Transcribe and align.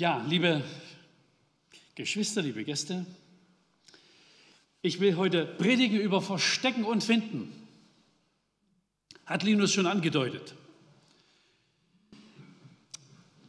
Ja, 0.00 0.24
liebe 0.26 0.62
Geschwister, 1.94 2.40
liebe 2.40 2.64
Gäste, 2.64 3.04
ich 4.80 4.98
will 4.98 5.16
heute 5.16 5.44
predigen 5.44 6.00
über 6.00 6.22
Verstecken 6.22 6.84
und 6.84 7.04
Finden. 7.04 7.52
Hat 9.26 9.42
Linus 9.42 9.74
schon 9.74 9.86
angedeutet. 9.86 10.54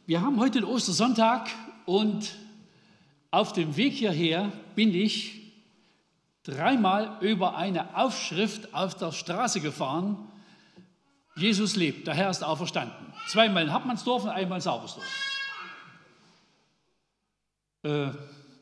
Wir 0.04 0.20
haben 0.20 0.38
heute 0.38 0.60
den 0.60 0.64
Ostersonntag 0.64 1.48
und 1.86 2.34
auf 3.30 3.54
dem 3.54 3.78
Weg 3.78 3.94
hierher 3.94 4.52
bin 4.74 4.94
ich 4.94 5.54
dreimal 6.42 7.16
über 7.22 7.56
eine 7.56 7.96
Aufschrift 7.96 8.74
auf 8.74 8.94
der 8.94 9.12
Straße 9.12 9.62
gefahren. 9.62 10.18
Jesus 11.34 11.76
lebt, 11.76 12.06
der 12.06 12.12
Herr 12.12 12.28
ist 12.28 12.44
auferstanden. 12.44 13.14
Zweimal 13.28 13.62
in 13.62 13.72
Hauptmannsdorf 13.72 14.24
und 14.24 14.28
einmal 14.28 14.58
in 14.58 14.62
Saubersdorf. 14.62 15.31
Äh, 17.82 18.10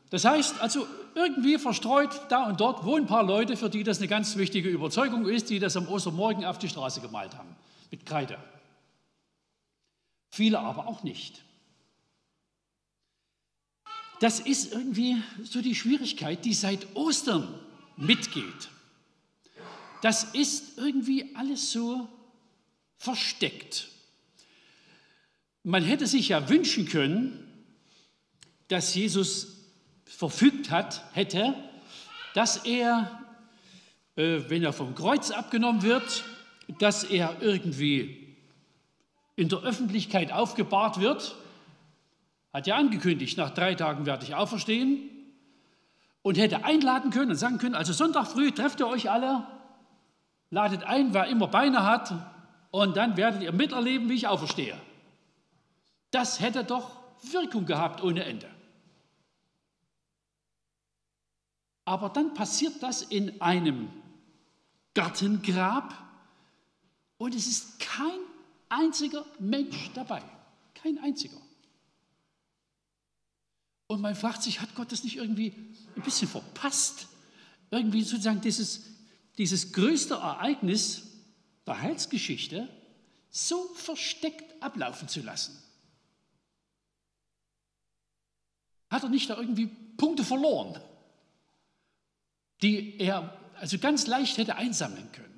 das 0.09 0.25
heißt 0.25 0.59
also, 0.59 0.87
irgendwie 1.15 1.57
verstreut 1.57 2.09
da 2.29 2.45
und 2.45 2.59
dort 2.59 2.83
wohnen 2.85 3.05
ein 3.05 3.07
paar 3.07 3.23
Leute, 3.23 3.57
für 3.57 3.69
die 3.69 3.83
das 3.83 3.99
eine 3.99 4.07
ganz 4.07 4.35
wichtige 4.37 4.69
Überzeugung 4.69 5.27
ist, 5.27 5.49
die 5.49 5.59
das 5.59 5.77
am 5.77 5.87
Ostermorgen 5.87 6.45
auf 6.45 6.57
die 6.57 6.69
Straße 6.69 7.01
gemalt 7.01 7.35
haben, 7.37 7.55
mit 7.89 8.05
Kreide. 8.05 8.37
Viele 10.29 10.59
aber 10.59 10.87
auch 10.87 11.03
nicht. 11.03 11.43
Das 14.19 14.39
ist 14.39 14.71
irgendwie 14.71 15.21
so 15.43 15.61
die 15.61 15.75
Schwierigkeit, 15.75 16.45
die 16.45 16.53
seit 16.53 16.95
Ostern 16.95 17.47
mitgeht. 17.97 18.69
Das 20.01 20.23
ist 20.23 20.77
irgendwie 20.77 21.35
alles 21.35 21.71
so 21.71 22.07
versteckt. 22.97 23.89
Man 25.63 25.83
hätte 25.83 26.07
sich 26.07 26.29
ja 26.29 26.49
wünschen 26.49 26.87
können, 26.87 27.50
dass 28.71 28.95
Jesus 28.95 29.57
verfügt 30.05 30.71
hat, 30.71 31.03
hätte, 31.13 31.53
dass 32.33 32.57
er, 32.57 33.21
äh, 34.15 34.39
wenn 34.47 34.63
er 34.63 34.71
vom 34.71 34.95
Kreuz 34.95 35.29
abgenommen 35.31 35.81
wird, 35.81 36.23
dass 36.79 37.03
er 37.03 37.41
irgendwie 37.41 38.37
in 39.35 39.49
der 39.49 39.59
Öffentlichkeit 39.59 40.31
aufgebahrt 40.31 41.01
wird. 41.01 41.35
Hat 42.53 42.67
ja 42.67 42.75
angekündigt, 42.75 43.37
nach 43.37 43.49
drei 43.49 43.75
Tagen 43.75 44.05
werde 44.05 44.25
ich 44.25 44.35
auferstehen 44.35 45.09
und 46.21 46.37
hätte 46.37 46.63
einladen 46.63 47.11
können 47.11 47.31
und 47.31 47.37
sagen 47.37 47.57
können, 47.57 47.75
also 47.75 47.91
Sonntag 47.91 48.27
früh 48.27 48.51
trefft 48.51 48.79
ihr 48.79 48.87
euch 48.87 49.09
alle, 49.09 49.45
ladet 50.49 50.83
ein, 50.83 51.13
wer 51.13 51.27
immer 51.27 51.47
Beine 51.47 51.83
hat, 51.85 52.13
und 52.71 52.95
dann 52.95 53.17
werdet 53.17 53.43
ihr 53.43 53.51
miterleben, 53.51 54.09
wie 54.09 54.13
ich 54.13 54.27
auferstehe. 54.27 54.77
Das 56.11 56.39
hätte 56.39 56.63
doch 56.63 56.91
Wirkung 57.21 57.65
gehabt 57.65 58.01
ohne 58.01 58.23
Ende. 58.23 58.47
Aber 61.91 62.07
dann 62.07 62.33
passiert 62.33 62.81
das 62.81 63.01
in 63.01 63.41
einem 63.41 63.89
Gartengrab 64.93 65.93
und 67.17 67.35
es 67.35 67.47
ist 67.47 67.81
kein 67.81 68.21
einziger 68.69 69.25
Mensch 69.39 69.91
dabei. 69.93 70.23
Kein 70.73 70.99
einziger. 70.99 71.35
Und 73.87 73.99
man 73.99 74.15
fragt 74.15 74.41
sich, 74.41 74.61
hat 74.61 74.73
Gott 74.73 74.93
das 74.93 75.03
nicht 75.03 75.17
irgendwie 75.17 75.53
ein 75.97 76.01
bisschen 76.01 76.29
verpasst? 76.29 77.09
Irgendwie 77.71 78.03
sozusagen 78.03 78.39
dieses, 78.39 78.83
dieses 79.37 79.73
größte 79.73 80.13
Ereignis 80.13 81.07
der 81.67 81.81
Heilsgeschichte 81.81 82.69
so 83.31 83.65
versteckt 83.75 84.63
ablaufen 84.63 85.09
zu 85.09 85.19
lassen? 85.19 85.61
Hat 88.89 89.03
er 89.03 89.09
nicht 89.09 89.29
da 89.29 89.37
irgendwie 89.37 89.67
Punkte 89.97 90.23
verloren, 90.23 90.81
die 92.61 92.99
er 92.99 93.37
also 93.59 93.77
ganz 93.77 94.07
leicht 94.07 94.37
hätte 94.37 94.55
einsammeln 94.55 95.07
können? 95.11 95.31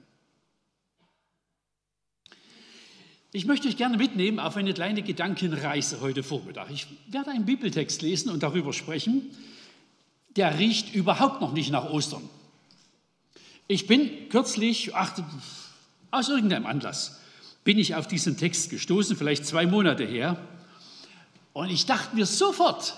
Ich 3.36 3.46
möchte 3.46 3.68
euch 3.68 3.78
gerne 3.78 3.98
mitnehmen 3.98 4.40
auf 4.40 4.58
eine 4.58 4.76
kleine 4.76 5.02
Gedankenreise 5.02 6.02
heute 6.02 6.22
Vormittag. 6.22 6.70
Ich 6.70 6.86
werde 7.08 7.32
einen 7.32 7.46
Bibeltext 7.46 8.04
lesen 8.04 8.30
und 8.30 8.44
darüber 8.44 8.74
sprechen. 8.74 9.36
Der 10.36 10.60
riecht 10.60 10.94
überhaupt 10.94 11.42
noch 11.42 11.52
nicht 11.52 11.72
nach 11.72 11.90
Ostern. 11.90 12.30
Ich 13.68 13.88
bin 13.88 14.30
kürzlich, 14.30 14.94
ach, 14.94 15.20
aus 16.12 16.30
irgendeinem 16.30 16.68
Anlass, 16.68 17.22
bin 17.64 17.80
ich 17.80 17.96
auf 17.96 18.08
diesen 18.08 18.38
Text 18.38 18.70
gestoßen, 18.70 19.18
vielleicht 19.18 19.48
zwei 19.48 19.66
Monate 19.66 20.06
her. 20.06 20.38
Und 21.54 21.72
ich 21.72 21.88
dachte 21.88 22.16
mir 22.16 22.28
sofort, 22.28 22.96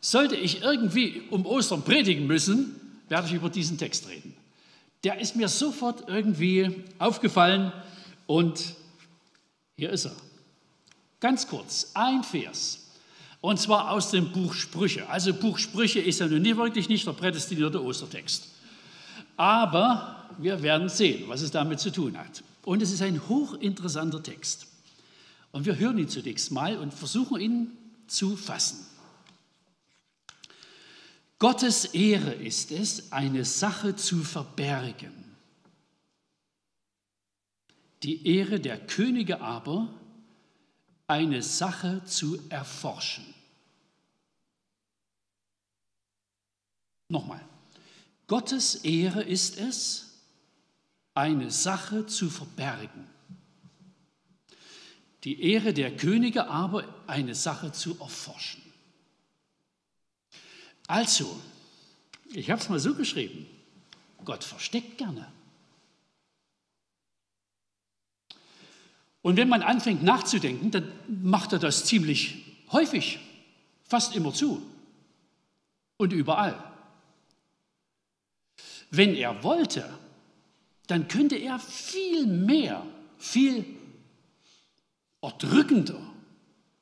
sollte 0.00 0.36
ich 0.36 0.62
irgendwie 0.62 1.22
um 1.30 1.44
Ostern 1.44 1.82
predigen 1.82 2.28
müssen, 2.28 2.80
werde 3.08 3.28
ich 3.28 3.34
über 3.34 3.50
diesen 3.50 3.78
Text 3.78 4.08
reden. 4.08 4.34
Der 5.04 5.20
ist 5.20 5.36
mir 5.36 5.48
sofort 5.48 6.08
irgendwie 6.08 6.84
aufgefallen 6.98 7.72
und 8.26 8.74
hier 9.76 9.90
ist 9.90 10.06
er. 10.06 10.16
Ganz 11.20 11.46
kurz, 11.46 11.90
ein 11.94 12.24
Vers. 12.24 12.86
Und 13.40 13.60
zwar 13.60 13.90
aus 13.90 14.10
dem 14.10 14.32
Buch 14.32 14.54
Sprüche. 14.54 15.08
Also 15.08 15.32
Buch 15.32 15.58
Sprüche 15.58 16.00
ist 16.00 16.20
ja 16.20 16.26
nun 16.26 16.42
nicht 16.42 16.56
wirklich 16.56 16.88
nicht 16.88 17.06
der 17.06 17.12
prädestinierte 17.12 17.82
Ostertext. 17.82 18.48
Aber 19.36 20.28
wir 20.38 20.62
werden 20.62 20.88
sehen, 20.88 21.28
was 21.28 21.42
es 21.42 21.50
damit 21.50 21.78
zu 21.78 21.92
tun 21.92 22.18
hat. 22.18 22.42
Und 22.64 22.82
es 22.82 22.90
ist 22.90 23.02
ein 23.02 23.28
hochinteressanter 23.28 24.22
Text. 24.22 24.66
Und 25.52 25.66
wir 25.66 25.78
hören 25.78 25.98
ihn 25.98 26.08
zunächst 26.08 26.50
mal 26.50 26.76
und 26.76 26.92
versuchen 26.92 27.40
ihn 27.40 27.70
zu 28.08 28.36
fassen. 28.36 28.84
Gottes 31.38 31.86
Ehre 31.86 32.32
ist 32.32 32.70
es, 32.72 33.12
eine 33.12 33.44
Sache 33.44 33.96
zu 33.96 34.24
verbergen 34.24 35.26
die 38.06 38.26
Ehre 38.36 38.60
der 38.60 38.78
Könige 38.86 39.40
aber, 39.40 39.92
eine 41.08 41.42
Sache 41.42 42.02
zu 42.04 42.38
erforschen. 42.50 43.34
Nochmal, 47.08 47.44
Gottes 48.26 48.76
Ehre 48.76 49.22
ist 49.22 49.58
es, 49.58 50.22
eine 51.14 51.50
Sache 51.50 52.06
zu 52.06 52.28
verbergen. 52.28 53.08
Die 55.24 55.42
Ehre 55.42 55.72
der 55.72 55.96
Könige 55.96 56.48
aber, 56.48 56.84
eine 57.08 57.34
Sache 57.34 57.72
zu 57.72 57.98
erforschen. 57.98 58.62
Also, 60.86 61.40
ich 62.32 62.50
habe 62.50 62.60
es 62.60 62.68
mal 62.68 62.78
so 62.78 62.94
geschrieben, 62.94 63.46
Gott 64.24 64.44
versteckt 64.44 64.98
gerne. 64.98 65.26
Und 69.22 69.36
wenn 69.36 69.48
man 69.48 69.62
anfängt 69.62 70.02
nachzudenken, 70.02 70.70
dann 70.70 70.92
macht 71.08 71.52
er 71.52 71.58
das 71.58 71.84
ziemlich 71.84 72.44
häufig, 72.70 73.18
fast 73.84 74.14
immer 74.14 74.32
zu 74.32 74.62
und 75.96 76.12
überall. 76.12 76.62
Wenn 78.90 79.14
er 79.14 79.42
wollte, 79.42 79.88
dann 80.86 81.08
könnte 81.08 81.36
er 81.36 81.58
viel 81.58 82.26
mehr, 82.26 82.86
viel 83.18 83.64
erdrückender 85.20 86.00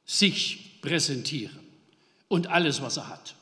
sich 0.05 0.81
präsentieren 0.83 1.61
und 2.29 2.49
alles, 2.49 2.83
was 2.83 2.99
er 2.99 3.09
hat. 3.09 3.37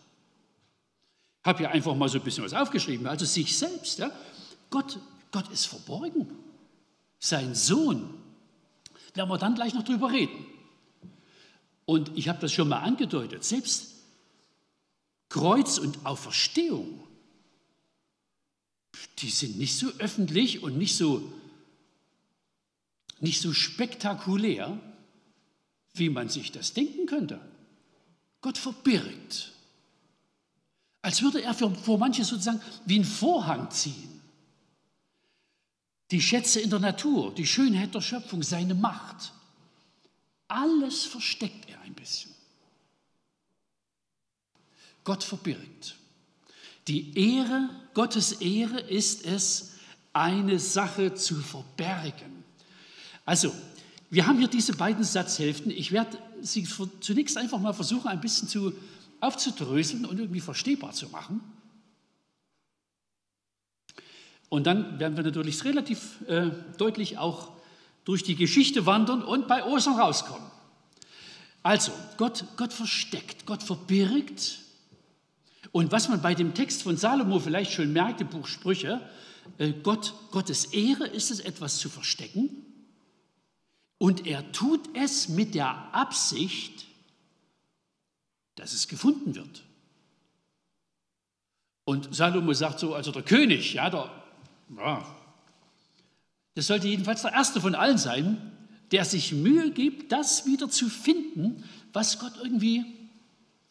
Habe 1.44 1.59
hier 1.59 1.71
einfach 1.71 1.94
mal 1.94 2.09
so 2.09 2.18
ein 2.18 2.24
bisschen 2.24 2.44
was 2.44 2.54
aufgeschrieben, 2.54 3.06
also 3.06 3.24
sich 3.24 3.56
selbst. 3.56 3.98
Ja? 3.98 4.10
Gott, 4.71 4.98
Gott 5.30 5.50
ist 5.50 5.66
verborgen. 5.66 6.28
Sein 7.18 7.54
Sohn 7.54 8.15
werden 9.15 9.28
wir 9.28 9.39
dann 9.39 9.54
gleich 9.54 9.74
noch 9.74 9.83
drüber 9.83 10.10
reden. 10.10 10.47
Und 11.84 12.16
ich 12.16 12.28
habe 12.28 12.41
das 12.41 12.53
schon 12.53 12.68
mal 12.68 12.80
angedeutet, 12.80 13.44
selbst 13.44 13.92
Kreuz 15.28 15.78
und 15.78 16.04
Auferstehung, 16.04 17.03
die 19.18 19.30
sind 19.30 19.59
nicht 19.59 19.77
so 19.77 19.88
öffentlich 19.98 20.62
und 20.62 20.77
nicht 20.77 20.97
so, 20.97 21.33
nicht 23.21 23.41
so 23.41 23.53
spektakulär, 23.53 24.78
wie 25.95 26.10
man 26.10 26.28
sich 26.28 26.53
das 26.53 26.74
denken 26.74 27.06
könnte. 27.06 27.41
Gott 28.41 28.59
verbirgt, 28.59 29.52
als 31.03 31.21
würde 31.21 31.43
er 31.43 31.53
vor 31.54 31.99
manche 31.99 32.25
sozusagen 32.25 32.63
wie 32.87 33.01
ein 33.01 33.04
Vorhang 33.04 33.71
ziehen 33.71 34.13
die 36.13 36.21
Schätze 36.21 36.60
in 36.60 36.71
der 36.71 36.78
Natur, 36.78 37.34
die 37.34 37.47
Schönheit 37.47 37.95
der 37.95 38.03
Schöpfung, 38.03 38.43
seine 38.43 38.75
Macht. 38.75 39.33
Alles 40.47 41.04
versteckt 41.04 41.69
er 41.71 41.81
ein 41.81 41.95
bisschen. 41.95 42.31
Gott 45.04 45.25
verbirgt. 45.25 45.97
Die 46.87 47.19
Ehre, 47.19 47.71
Gottes 47.95 48.33
Ehre 48.33 48.78
ist 48.78 49.25
es, 49.25 49.72
eine 50.13 50.59
Sache 50.59 51.15
zu 51.15 51.37
verbergen. 51.37 52.45
Also, 53.25 53.55
wir 54.10 54.27
haben 54.27 54.39
hier 54.39 54.48
diese 54.48 54.75
beiden 54.75 55.05
Satzhälften. 55.05 55.71
Ich 55.71 55.93
werde 55.93 56.19
sie 56.43 56.69
zunächst 57.01 57.39
einfach 57.39 57.59
mal 57.59 57.72
versuchen, 57.72 58.09
ein 58.09 58.21
bisschen 58.21 58.48
zu, 58.48 58.75
aufzudröseln 59.22 60.04
und 60.04 60.19
irgendwie 60.19 60.41
verstehbar 60.41 60.92
zu 60.92 61.09
machen. 61.09 61.41
Und 64.48 64.66
dann 64.66 64.98
werden 64.98 65.16
wir 65.16 65.24
natürlich 65.24 65.65
relativ 65.65 66.21
äh, 66.28 66.51
deutlich 66.77 67.16
auch 67.16 67.53
durch 68.04 68.22
die 68.24 68.34
Geschichte 68.34 68.84
wandern 68.84 69.22
und 69.22 69.48
bei 69.48 69.65
Ostern 69.65 69.98
rauskommen. 69.98 70.47
Also, 71.63 71.92
Gott, 72.16 72.45
Gott 72.57 72.72
versteckt, 72.72 73.47
Gott 73.47 73.63
verbirgt. 73.63 74.59
Und 75.71 75.92
was 75.92 76.09
man 76.09 76.21
bei 76.21 76.34
dem 76.34 76.53
Text 76.54 76.83
von 76.83 76.97
Salomo 76.97 77.39
vielleicht 77.39 77.72
schon 77.72 77.92
merkt, 77.92 78.21
im 78.21 78.28
Buch 78.28 78.47
Sprüche, 78.47 79.01
äh, 79.59 79.72
Gott, 79.72 80.15
Gottes 80.33 80.66
Ehre 80.66 81.07
ist 81.07 81.30
es, 81.30 81.41
etwas 81.41 81.78
zu 81.78 81.89
verstecken. 81.89 82.51
Und 83.98 84.27
er 84.27 84.51
tut 84.51 84.80
es 84.95 85.28
mit 85.28 85.54
der 85.54 85.95
Absicht, 85.95 86.86
dass 88.57 88.72
es 88.72 88.89
gefunden 88.89 89.34
wird. 89.34 89.65
Und 91.84 92.15
Salomo 92.15 92.53
sagt 92.53 92.78
so, 92.78 92.95
also 92.95 93.10
der 93.10 93.22
König, 93.22 93.75
ja, 93.75 93.91
der, 93.91 94.10
ja, 94.77 95.16
das 96.54 96.66
sollte 96.66 96.89
jedenfalls 96.89 97.22
der 97.22 97.33
erste 97.33 97.60
von 97.60 97.75
allen 97.75 97.99
sein, 97.99 98.53
der 98.91 99.04
sich 99.04 99.33
Mühe 99.33 99.71
gibt, 99.71 100.13
das 100.13 100.47
wieder 100.47 100.69
zu 100.69 100.89
finden, 100.89 101.65
was 101.93 102.19
Gott 102.19 102.34
irgendwie 102.43 102.84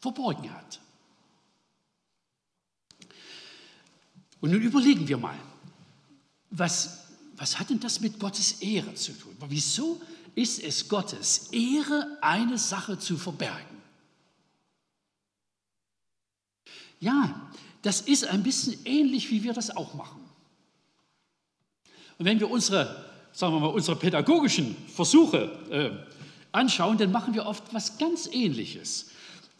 verborgen 0.00 0.52
hat. 0.52 0.80
Und 4.40 4.50
nun 4.50 4.60
überlegen 4.60 5.06
wir 5.06 5.16
mal, 5.16 5.38
was, 6.50 7.06
was 7.36 7.58
hat 7.58 7.70
denn 7.70 7.78
das 7.78 8.00
mit 8.00 8.18
Gottes 8.18 8.60
Ehre 8.60 8.94
zu 8.94 9.12
tun? 9.12 9.36
Wieso 9.48 10.02
ist 10.34 10.60
es 10.60 10.88
Gottes 10.88 11.50
Ehre, 11.52 12.18
eine 12.20 12.58
Sache 12.58 12.98
zu 12.98 13.16
verbergen? 13.16 13.71
Ja, 17.02 17.34
das 17.82 18.00
ist 18.00 18.28
ein 18.28 18.44
bisschen 18.44 18.78
ähnlich, 18.84 19.28
wie 19.30 19.42
wir 19.42 19.52
das 19.52 19.76
auch 19.76 19.92
machen. 19.94 20.20
Und 22.16 22.24
wenn 22.24 22.38
wir 22.38 22.48
unsere, 22.48 23.04
sagen 23.32 23.54
wir 23.54 23.60
mal, 23.60 23.66
unsere 23.66 23.96
pädagogischen 23.96 24.76
Versuche 24.86 25.50
äh, 25.68 25.90
anschauen, 26.52 26.96
dann 26.98 27.10
machen 27.10 27.34
wir 27.34 27.44
oft 27.44 27.64
was 27.74 27.98
ganz 27.98 28.28
Ähnliches. 28.32 29.10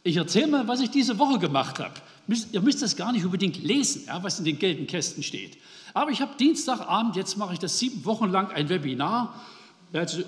Ich 0.05 0.17
erzähle 0.17 0.47
mal, 0.47 0.69
was 0.69 0.81
ich 0.81 0.91
diese 0.91 1.19
Woche 1.19 1.41
gemacht 1.41 1.81
habe. 1.81 1.95
Ihr 2.53 2.61
müsst 2.61 2.81
das 2.81 2.95
gar 2.95 3.11
nicht 3.11 3.25
unbedingt 3.25 3.61
lesen, 3.61 4.05
ja, 4.07 4.23
was 4.23 4.39
in 4.39 4.45
den 4.45 4.61
gelben 4.61 4.87
Kästen 4.87 5.25
steht. 5.25 5.59
Aber 5.95 6.13
ich 6.13 6.21
habe 6.21 6.37
Dienstagabend, 6.39 7.17
jetzt 7.17 7.37
mache 7.37 7.55
ich 7.55 7.59
das 7.59 7.77
sieben 7.77 8.05
Wochen 8.05 8.31
lang, 8.31 8.53
ein 8.53 8.69
Webinar, 8.69 9.43
also 9.93 10.23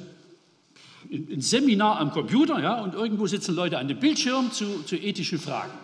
ein 1.12 1.40
Seminar 1.40 2.00
am 2.00 2.10
Computer, 2.10 2.60
ja, 2.60 2.82
und 2.82 2.94
irgendwo 2.94 3.28
sitzen 3.28 3.54
Leute 3.54 3.78
an 3.78 3.86
dem 3.86 4.00
Bildschirm 4.00 4.50
zu, 4.50 4.82
zu 4.82 4.96
ethischen 4.96 5.38
Fragen. 5.38 5.83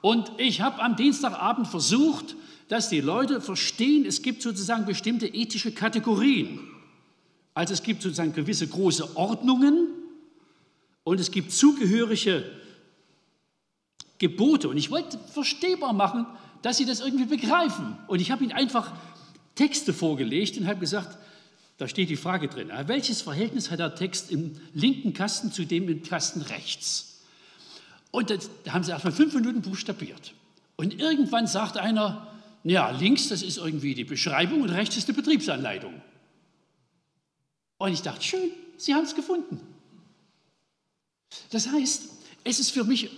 Und 0.00 0.30
ich 0.38 0.60
habe 0.60 0.82
am 0.82 0.96
Dienstagabend 0.96 1.66
versucht, 1.66 2.36
dass 2.68 2.88
die 2.88 3.00
Leute 3.00 3.40
verstehen, 3.40 4.04
es 4.06 4.22
gibt 4.22 4.42
sozusagen 4.42 4.86
bestimmte 4.86 5.26
ethische 5.26 5.72
Kategorien. 5.72 6.60
Also 7.54 7.74
es 7.74 7.82
gibt 7.82 8.02
sozusagen 8.02 8.32
gewisse 8.32 8.66
große 8.66 9.16
Ordnungen 9.16 9.88
und 11.04 11.20
es 11.20 11.30
gibt 11.30 11.52
zugehörige 11.52 12.44
Gebote. 14.18 14.68
Und 14.68 14.76
ich 14.76 14.90
wollte 14.90 15.18
verstehbar 15.32 15.92
machen, 15.92 16.26
dass 16.62 16.76
sie 16.78 16.84
das 16.84 17.00
irgendwie 17.00 17.26
begreifen. 17.26 17.96
Und 18.08 18.20
ich 18.20 18.30
habe 18.30 18.42
ihnen 18.42 18.52
einfach 18.52 18.92
Texte 19.54 19.92
vorgelegt 19.92 20.58
und 20.58 20.66
habe 20.66 20.80
gesagt, 20.80 21.16
da 21.78 21.86
steht 21.86 22.08
die 22.08 22.16
Frage 22.16 22.48
drin, 22.48 22.70
welches 22.86 23.22
Verhältnis 23.22 23.70
hat 23.70 23.78
der 23.78 23.94
Text 23.94 24.30
im 24.30 24.58
linken 24.72 25.12
Kasten 25.12 25.52
zu 25.52 25.64
dem 25.64 25.88
im 25.88 26.02
Kasten 26.02 26.40
rechts? 26.40 27.15
Und 28.16 28.30
da 28.30 28.72
haben 28.72 28.82
sie 28.82 28.92
erstmal 28.92 29.12
fünf 29.12 29.34
Minuten 29.34 29.60
buchstabiert. 29.60 30.32
Und 30.76 30.98
irgendwann 30.98 31.46
sagt 31.46 31.76
einer, 31.76 32.34
ja, 32.64 32.88
links, 32.88 33.28
das 33.28 33.42
ist 33.42 33.58
irgendwie 33.58 33.94
die 33.94 34.04
Beschreibung 34.04 34.62
und 34.62 34.70
rechts 34.70 34.96
ist 34.96 35.06
die 35.06 35.12
Betriebsanleitung. 35.12 36.00
Und 37.76 37.92
ich 37.92 38.00
dachte, 38.00 38.22
schön, 38.22 38.50
Sie 38.78 38.94
haben 38.94 39.04
es 39.04 39.14
gefunden. 39.14 39.60
Das 41.50 41.68
heißt, 41.68 42.08
es 42.44 42.58
ist 42.58 42.70
für 42.70 42.84
mich 42.84 43.10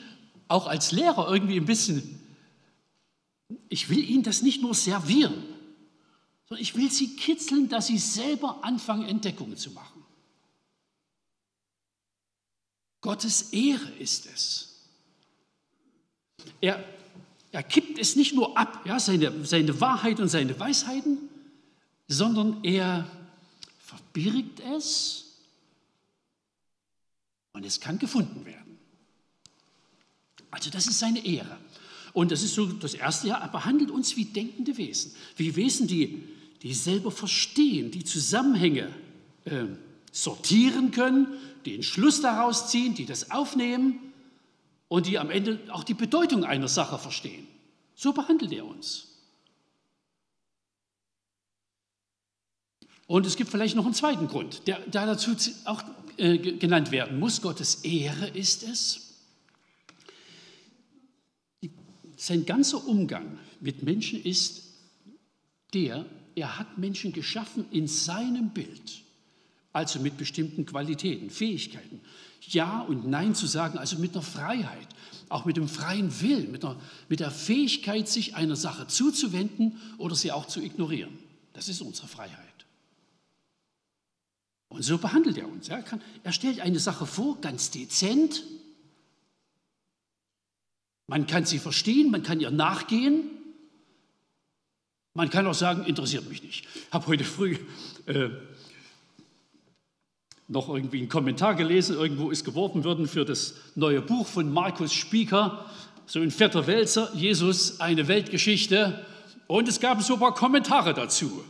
auch 0.49 0.67
als 0.67 0.91
Lehrer 0.91 1.31
irgendwie 1.31 1.61
ein 1.61 1.65
bisschen, 1.65 2.19
ich 3.69 3.91
will 3.91 4.01
Ihnen 4.01 4.25
das 4.25 4.43
nicht 4.43 4.63
nur 4.63 4.75
servieren, 4.75 5.45
sondern 6.49 6.61
ich 6.61 6.75
will 6.75 6.91
Sie 6.91 7.15
kitzeln, 7.15 7.69
dass 7.69 7.87
Sie 7.87 7.99
selber 7.99 8.65
anfangen, 8.65 9.05
Entdeckungen 9.05 9.57
zu 9.57 9.71
machen. 9.71 10.03
Gottes 13.01 13.53
Ehre 13.53 13.91
ist 14.01 14.27
es. 14.27 14.68
Er 16.61 16.85
er 17.51 17.63
kippt 17.63 17.99
es 17.99 18.17
nicht 18.17 18.35
nur 18.35 18.57
ab, 18.59 18.83
ja, 18.85 19.01
seine, 19.01 19.45
seine 19.45 19.81
Wahrheit 19.81 20.21
und 20.21 20.29
seine 20.29 20.59
Weisheiten, 20.59 21.19
sondern 22.07 22.63
er 22.63 23.11
verbirgt 23.79 24.61
es 24.61 25.39
und 27.53 27.65
es 27.65 27.81
kann 27.81 27.99
gefunden 27.99 28.45
werden. 28.45 28.79
Also 30.51 30.71
das 30.71 30.87
ist 30.87 30.99
seine 30.99 31.25
Ehre. 31.25 31.59
Und 32.13 32.33
das 32.33 32.43
ist 32.43 32.55
so 32.55 32.67
das 32.67 32.95
Erste, 32.95 33.29
ja, 33.29 33.39
er 33.39 33.49
behandelt 33.49 33.91
uns 33.91 34.17
wie 34.17 34.25
denkende 34.25 34.77
Wesen, 34.77 35.15
wie 35.37 35.57
Wesen, 35.57 35.87
die, 35.87 36.25
die 36.63 36.75
selber 36.75 37.11
verstehen, 37.11 37.91
die 37.91 38.05
Zusammenhänge 38.05 38.95
äh, 39.45 39.65
sortieren 40.13 40.91
können, 40.91 41.29
einen 41.67 41.83
Schluss 41.83 42.23
daraus 42.23 42.71
ziehen, 42.71 42.95
die 42.95 43.05
das 43.05 43.31
aufnehmen 43.31 44.08
und 44.89 45.07
die 45.07 45.19
am 45.19 45.31
Ende 45.31 45.61
auch 45.71 45.85
die 45.85 45.95
Bedeutung 45.95 46.45
einer 46.45 46.69
Sache 46.69 46.99
verstehen. 46.99 47.47
So 47.95 48.13
behandelt 48.13 48.53
er 48.53 48.67
uns. 48.67 49.09
Und 53.07 53.25
es 53.25 53.37
gibt 53.37 53.51
vielleicht 53.51 53.75
noch 53.75 53.87
einen 53.87 53.95
zweiten 53.95 54.29
Grund, 54.29 54.67
der, 54.67 54.81
der 54.81 55.07
dazu 55.07 55.35
auch 55.65 55.83
äh, 56.19 56.39
genannt 56.39 56.91
werden 56.91 57.19
muss. 57.19 57.41
Gottes 57.41 57.77
Ehre 57.77 58.29
ist 58.29 58.63
es. 58.63 59.05
Sein 62.17 62.45
ganzer 62.45 62.87
Umgang 62.87 63.39
mit 63.61 63.83
Menschen 63.83 64.23
ist 64.23 64.65
der, 65.73 66.05
er 66.35 66.59
hat 66.59 66.77
Menschen 66.79 67.13
geschaffen 67.13 67.67
in 67.71 67.87
seinem 67.87 68.51
Bild, 68.51 69.03
also 69.73 70.01
mit 70.01 70.17
bestimmten 70.17 70.67
Qualitäten, 70.67 71.31
Fähigkeiten. 71.31 72.01
Ja 72.41 72.81
und 72.81 73.07
Nein 73.07 73.35
zu 73.35 73.47
sagen, 73.47 73.79
also 73.79 73.99
mit 73.99 74.15
einer 74.15 74.23
Freiheit, 74.23 74.89
auch 75.29 75.45
mit 75.45 75.57
dem 75.57 75.69
freien 75.69 76.21
Willen, 76.21 76.51
mit 76.51 76.63
der, 76.63 76.77
mit 77.09 77.21
der 77.21 77.31
Fähigkeit, 77.31 78.09
sich 78.09 78.35
einer 78.35 78.57
Sache 78.57 78.87
zuzuwenden 78.87 79.81
oder 79.99 80.15
sie 80.15 80.33
auch 80.33 80.47
zu 80.47 80.61
ignorieren. 80.61 81.19
Das 81.53 81.69
ist 81.69 81.81
unsere 81.83 82.09
Freiheit. 82.09 82.49
Und 84.69 84.83
so 84.83 84.99
behandelt 84.99 85.39
er 85.39 85.49
uns. 85.49 85.69
Er, 85.69 85.83
kann, 85.83 86.01
er 86.23 86.33
stellt 86.33 86.61
eine 86.61 86.79
Sache 86.79 87.07
vor, 87.07 87.41
ganz 87.41 87.71
dezent. 87.71 88.45
Man 91.07 91.27
kann 91.27 91.47
sie 91.47 91.59
verstehen, 91.59 92.11
man 92.11 92.23
kann 92.23 92.41
ihr 92.41 92.51
nachgehen. 92.51 93.31
Man 95.15 95.31
kann 95.31 95.47
auch 95.47 95.55
sagen, 95.55 95.85
interessiert 95.85 96.29
mich 96.29 96.43
nicht. 96.43 96.67
Ich 96.75 96.93
habe 96.93 97.07
heute 97.07 97.25
früh 97.25 97.57
äh, 98.07 98.29
noch 100.49 100.69
irgendwie 100.75 100.99
einen 100.99 101.09
Kommentar 101.11 101.55
gelesen, 101.55 101.97
irgendwo 101.97 102.31
ist 102.31 102.45
geworfen 102.45 102.83
worden 102.83 103.07
für 103.07 103.25
das 103.25 103.55
neue 103.75 104.01
Buch 104.01 104.27
von 104.27 104.51
Markus 104.51 104.95
Spieker, 104.95 105.67
so 106.07 106.21
ein 106.21 106.31
fetter 106.31 106.67
Wälzer, 106.67 107.11
Jesus, 107.15 107.81
eine 107.81 108.09
Weltgeschichte. 108.09 109.05
Und 109.47 109.69
es 109.69 109.79
gab 109.79 110.03
so 110.03 110.15
ein 110.15 110.21
paar 110.21 110.35
Kommentare 110.35 110.95
dazu. 110.95 111.45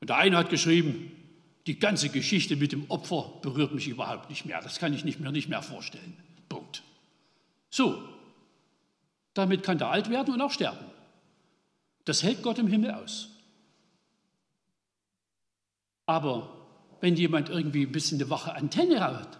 Und 0.00 0.08
der 0.08 0.18
eine 0.18 0.36
hat 0.36 0.50
geschrieben, 0.50 1.10
die 1.66 1.80
ganze 1.80 2.08
Geschichte 2.08 2.54
mit 2.54 2.70
dem 2.70 2.88
Opfer 2.88 3.32
berührt 3.42 3.74
mich 3.74 3.88
überhaupt 3.88 4.30
nicht 4.30 4.46
mehr. 4.46 4.60
Das 4.60 4.78
kann 4.78 4.94
ich 4.94 5.04
nicht 5.04 5.18
mehr, 5.18 5.32
nicht 5.32 5.48
mehr 5.48 5.62
vorstellen. 5.62 6.16
Punkt. 6.48 6.84
So, 7.70 8.00
damit 9.34 9.64
kann 9.64 9.78
der 9.78 9.90
alt 9.90 10.10
werden 10.10 10.32
und 10.32 10.40
auch 10.40 10.52
sterben. 10.52 10.86
Das 12.04 12.22
hält 12.22 12.42
Gott 12.42 12.58
im 12.58 12.68
Himmel 12.68 12.92
aus. 12.92 13.30
Aber 16.06 16.55
wenn 17.06 17.14
jemand 17.14 17.50
irgendwie 17.50 17.86
ein 17.86 17.92
bisschen 17.92 18.20
eine 18.20 18.30
wache 18.30 18.56
Antenne 18.56 19.00
hat 19.00 19.38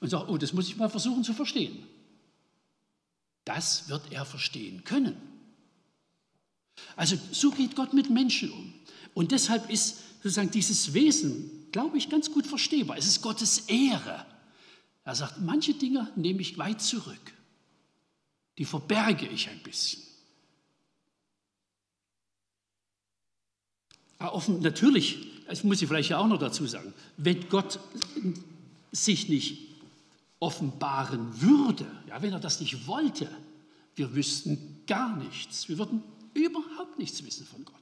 und 0.00 0.08
sagt, 0.08 0.28
oh, 0.28 0.36
das 0.36 0.52
muss 0.52 0.66
ich 0.66 0.76
mal 0.78 0.88
versuchen 0.88 1.22
zu 1.22 1.32
verstehen. 1.32 1.86
Das 3.44 3.88
wird 3.88 4.10
er 4.10 4.24
verstehen 4.24 4.82
können. 4.82 5.14
Also 6.96 7.16
so 7.30 7.52
geht 7.52 7.76
Gott 7.76 7.94
mit 7.94 8.10
Menschen 8.10 8.50
um. 8.50 8.74
Und 9.14 9.30
deshalb 9.30 9.70
ist 9.70 9.98
sozusagen 10.24 10.50
dieses 10.50 10.92
Wesen, 10.92 11.68
glaube 11.70 11.98
ich, 11.98 12.10
ganz 12.10 12.32
gut 12.32 12.48
verstehbar. 12.48 12.98
Es 12.98 13.06
ist 13.06 13.22
Gottes 13.22 13.60
Ehre. 13.68 14.26
Er 15.04 15.14
sagt, 15.14 15.40
manche 15.40 15.74
Dinge 15.74 16.10
nehme 16.16 16.40
ich 16.40 16.58
weit 16.58 16.82
zurück. 16.82 17.32
Die 18.58 18.64
verberge 18.64 19.28
ich 19.28 19.48
ein 19.48 19.62
bisschen. 19.62 20.02
Offen, 24.18 24.58
natürlich 24.62 25.33
das 25.46 25.64
muss 25.64 25.82
ich 25.82 25.88
vielleicht 25.88 26.10
ja 26.10 26.18
auch 26.18 26.26
noch 26.26 26.38
dazu 26.38 26.66
sagen, 26.66 26.92
wenn 27.16 27.48
Gott 27.48 27.78
sich 28.92 29.28
nicht 29.28 29.58
offenbaren 30.40 31.40
würde, 31.40 31.86
ja, 32.08 32.20
wenn 32.22 32.32
er 32.32 32.40
das 32.40 32.60
nicht 32.60 32.86
wollte, 32.86 33.28
wir 33.96 34.14
wüssten 34.14 34.82
gar 34.86 35.16
nichts. 35.16 35.68
Wir 35.68 35.78
würden 35.78 36.02
überhaupt 36.34 36.98
nichts 36.98 37.24
wissen 37.24 37.46
von 37.46 37.64
Gott. 37.64 37.74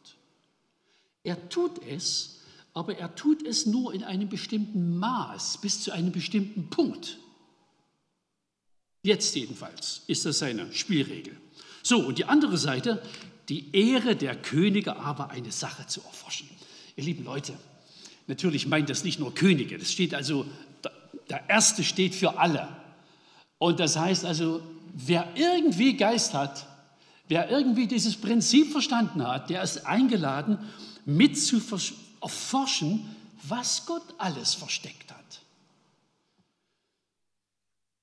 Er 1.24 1.48
tut 1.48 1.82
es, 1.86 2.40
aber 2.74 2.96
er 2.96 3.14
tut 3.14 3.46
es 3.46 3.66
nur 3.66 3.94
in 3.94 4.04
einem 4.04 4.28
bestimmten 4.28 4.98
Maß, 4.98 5.58
bis 5.58 5.82
zu 5.82 5.92
einem 5.92 6.12
bestimmten 6.12 6.68
Punkt. 6.68 7.18
Jetzt 9.02 9.34
jedenfalls 9.34 10.02
ist 10.06 10.24
das 10.24 10.38
seine 10.38 10.72
Spielregel. 10.72 11.36
So, 11.82 11.98
und 11.98 12.18
die 12.18 12.24
andere 12.24 12.56
Seite, 12.56 13.02
die 13.48 13.74
Ehre 13.74 14.14
der 14.14 14.36
Könige 14.36 14.96
aber 14.96 15.30
eine 15.30 15.50
Sache 15.50 15.86
zu 15.86 16.00
erforschen. 16.02 16.48
Ihr 16.96 17.04
lieben 17.04 17.24
Leute, 17.24 17.54
natürlich 18.26 18.66
meint 18.66 18.90
das 18.90 19.04
nicht 19.04 19.18
nur 19.18 19.34
Könige, 19.34 19.78
das 19.78 19.92
steht 19.92 20.14
also, 20.14 20.46
der 21.30 21.48
Erste 21.48 21.84
steht 21.84 22.14
für 22.14 22.38
alle. 22.38 22.68
Und 23.58 23.80
das 23.80 23.96
heißt 23.96 24.24
also, 24.24 24.62
wer 24.92 25.28
irgendwie 25.34 25.96
Geist 25.96 26.34
hat, 26.34 26.66
wer 27.28 27.50
irgendwie 27.50 27.86
dieses 27.86 28.16
Prinzip 28.16 28.72
verstanden 28.72 29.26
hat, 29.26 29.50
der 29.50 29.62
ist 29.62 29.86
eingeladen, 29.86 30.58
mit 31.04 31.38
zu 31.38 31.60
erforschen, 32.20 33.08
was 33.44 33.86
Gott 33.86 34.02
alles 34.18 34.54
versteckt 34.54 35.10
hat. 35.10 35.40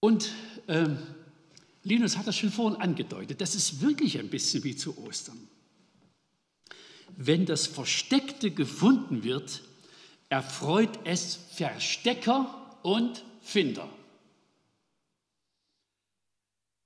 Und 0.01 0.31
ähm, 0.67 0.98
Linus 1.84 2.17
hat 2.17 2.27
das 2.27 2.38
schon 2.38 2.51
vorhin 2.51 2.81
angedeutet, 2.81 3.41
das 3.41 3.55
ist 3.55 3.81
wirklich 3.81 4.17
ein 4.19 4.29
bisschen 4.29 4.63
wie 4.63 4.75
zu 4.75 4.98
Ostern. 4.98 5.38
Wenn 7.21 7.45
das 7.45 7.67
Versteckte 7.67 8.49
gefunden 8.49 9.25
wird, 9.25 9.61
erfreut 10.29 10.99
es 11.03 11.38
Verstecker 11.51 12.77
und 12.81 13.25
Finder. 13.41 13.89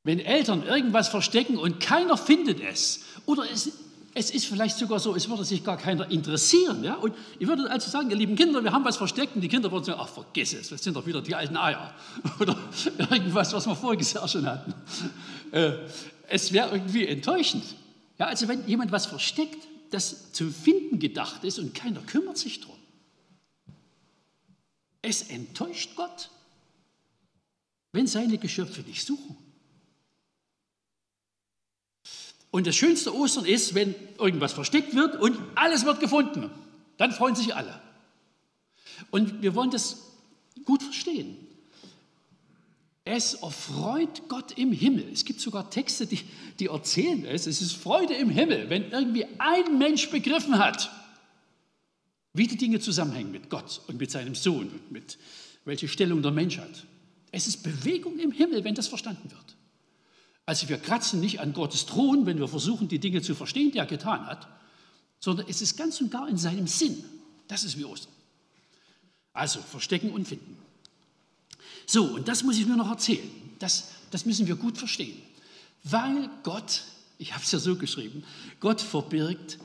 Wenn 0.03 0.19
Eltern 0.19 0.63
irgendwas 0.63 1.07
verstecken 1.07 1.57
und 1.59 1.79
keiner 1.79 2.17
findet 2.17 2.61
es, 2.61 3.03
oder 3.27 3.43
es, 3.53 3.73
es 4.15 4.31
ist 4.31 4.47
vielleicht 4.47 4.75
sogar 4.75 4.99
so, 4.99 5.15
es 5.15 5.29
würde 5.29 5.45
sich 5.45 5.63
gar 5.63 5.77
keiner 5.77 6.09
interessieren. 6.09 6.83
Ja? 6.83 6.95
Und 6.95 7.13
ich 7.37 7.47
würde 7.47 7.69
also 7.69 7.91
sagen, 7.91 8.09
ihr 8.09 8.17
lieben 8.17 8.35
Kinder, 8.35 8.63
wir 8.63 8.71
haben 8.71 8.85
was 8.85 8.97
versteckt 8.97 9.35
und 9.35 9.41
die 9.41 9.49
Kinder 9.49 9.71
würden 9.71 9.83
sagen, 9.83 9.99
ach 10.01 10.09
vergiss 10.09 10.53
es, 10.53 10.69
das 10.69 10.83
sind 10.83 10.95
doch 10.95 11.05
wieder 11.05 11.21
die 11.21 11.35
alten 11.35 11.57
Eier. 11.57 11.93
Oder 12.39 12.57
irgendwas, 12.97 13.53
was 13.53 13.67
wir 13.67 13.75
voriges 13.75 14.13
Jahr 14.13 14.27
schon 14.27 14.47
hatten. 14.47 14.73
Äh, 15.51 15.73
es 16.27 16.51
wäre 16.51 16.71
irgendwie 16.71 17.05
enttäuschend. 17.05 17.63
Ja, 18.17 18.25
also 18.25 18.47
wenn 18.47 18.67
jemand 18.67 18.91
was 18.91 19.05
versteckt, 19.05 19.67
das 19.93 20.31
zum 20.31 20.53
Finden 20.53 20.99
gedacht 20.99 21.43
ist 21.43 21.59
und 21.59 21.75
keiner 21.75 22.01
kümmert 22.01 22.37
sich 22.37 22.59
drum. 22.61 22.77
Es 25.01 25.23
enttäuscht 25.23 25.95
Gott, 25.95 26.31
wenn 27.91 28.07
seine 28.07 28.37
Geschöpfe 28.37 28.81
nicht 28.81 29.05
suchen. 29.05 29.37
Und 32.49 32.67
das 32.67 32.75
schönste 32.75 33.13
Ostern 33.15 33.45
ist, 33.45 33.73
wenn 33.73 33.95
irgendwas 34.17 34.53
versteckt 34.53 34.95
wird 34.95 35.19
und 35.19 35.37
alles 35.55 35.85
wird 35.85 35.99
gefunden. 35.99 36.49
Dann 36.97 37.11
freuen 37.11 37.35
sich 37.35 37.55
alle. 37.55 37.81
Und 39.11 39.41
wir 39.41 39.55
wollen 39.55 39.71
das 39.71 39.97
gut 40.65 40.81
verstehen. 40.81 41.37
Es 43.05 43.33
erfreut 43.33 44.29
Gott 44.29 44.57
im 44.57 44.71
Himmel. 44.71 45.09
Es 45.11 45.25
gibt 45.25 45.41
sogar 45.41 45.69
Texte, 45.69 46.07
die, 46.07 46.21
die 46.59 46.67
erzählen 46.67 47.25
es. 47.25 47.47
Es 47.47 47.61
ist 47.61 47.73
Freude 47.73 48.13
im 48.13 48.29
Himmel, 48.29 48.69
wenn 48.69 48.91
irgendwie 48.91 49.25
ein 49.39 49.77
Mensch 49.77 50.09
begriffen 50.09 50.57
hat, 50.57 50.89
wie 52.33 52.47
die 52.47 52.57
Dinge 52.57 52.79
zusammenhängen 52.79 53.31
mit 53.31 53.49
Gott 53.49 53.81
und 53.87 53.99
mit 53.99 54.09
seinem 54.09 54.35
Sohn 54.35 54.69
und 54.69 54.91
mit 54.91 55.17
welche 55.65 55.87
Stellung 55.87 56.21
der 56.21 56.31
Mensch 56.31 56.57
hat. 56.57 56.85
Es 57.31 57.47
ist 57.47 57.63
Bewegung 57.63 58.19
im 58.19 58.31
Himmel, 58.31 58.63
wenn 58.63 58.75
das 58.75 58.87
verstanden 58.87 59.29
wird. 59.29 59.55
Also 60.45 60.69
wir 60.69 60.77
kratzen 60.77 61.19
nicht 61.19 61.39
an 61.39 61.53
Gottes 61.53 61.85
Thron, 61.85 62.25
wenn 62.25 62.39
wir 62.39 62.47
versuchen, 62.47 62.87
die 62.87 62.99
Dinge 62.99 63.21
zu 63.21 63.35
verstehen, 63.35 63.71
die 63.71 63.77
er 63.77 63.85
getan 63.85 64.25
hat, 64.25 64.47
sondern 65.19 65.47
es 65.49 65.61
ist 65.61 65.77
ganz 65.77 65.99
und 66.01 66.11
gar 66.11 66.27
in 66.27 66.37
seinem 66.37 66.67
Sinn. 66.67 67.03
Das 67.47 67.63
ist 67.63 67.77
wie 67.77 67.85
Ostern. 67.85 68.13
Also 69.33 69.59
verstecken 69.61 70.11
und 70.11 70.27
finden. 70.27 70.57
So, 71.85 72.05
und 72.05 72.27
das 72.27 72.43
muss 72.43 72.57
ich 72.57 72.65
nur 72.65 72.77
noch 72.77 72.89
erzählen. 72.89 73.29
Das, 73.59 73.89
das 74.11 74.25
müssen 74.25 74.47
wir 74.47 74.55
gut 74.55 74.77
verstehen. 74.77 75.21
Weil 75.83 76.29
Gott, 76.43 76.83
ich 77.17 77.33
habe 77.33 77.43
es 77.43 77.51
ja 77.51 77.59
so 77.59 77.75
geschrieben, 77.75 78.23
Gott 78.59 78.81
verbirgt 78.81 79.59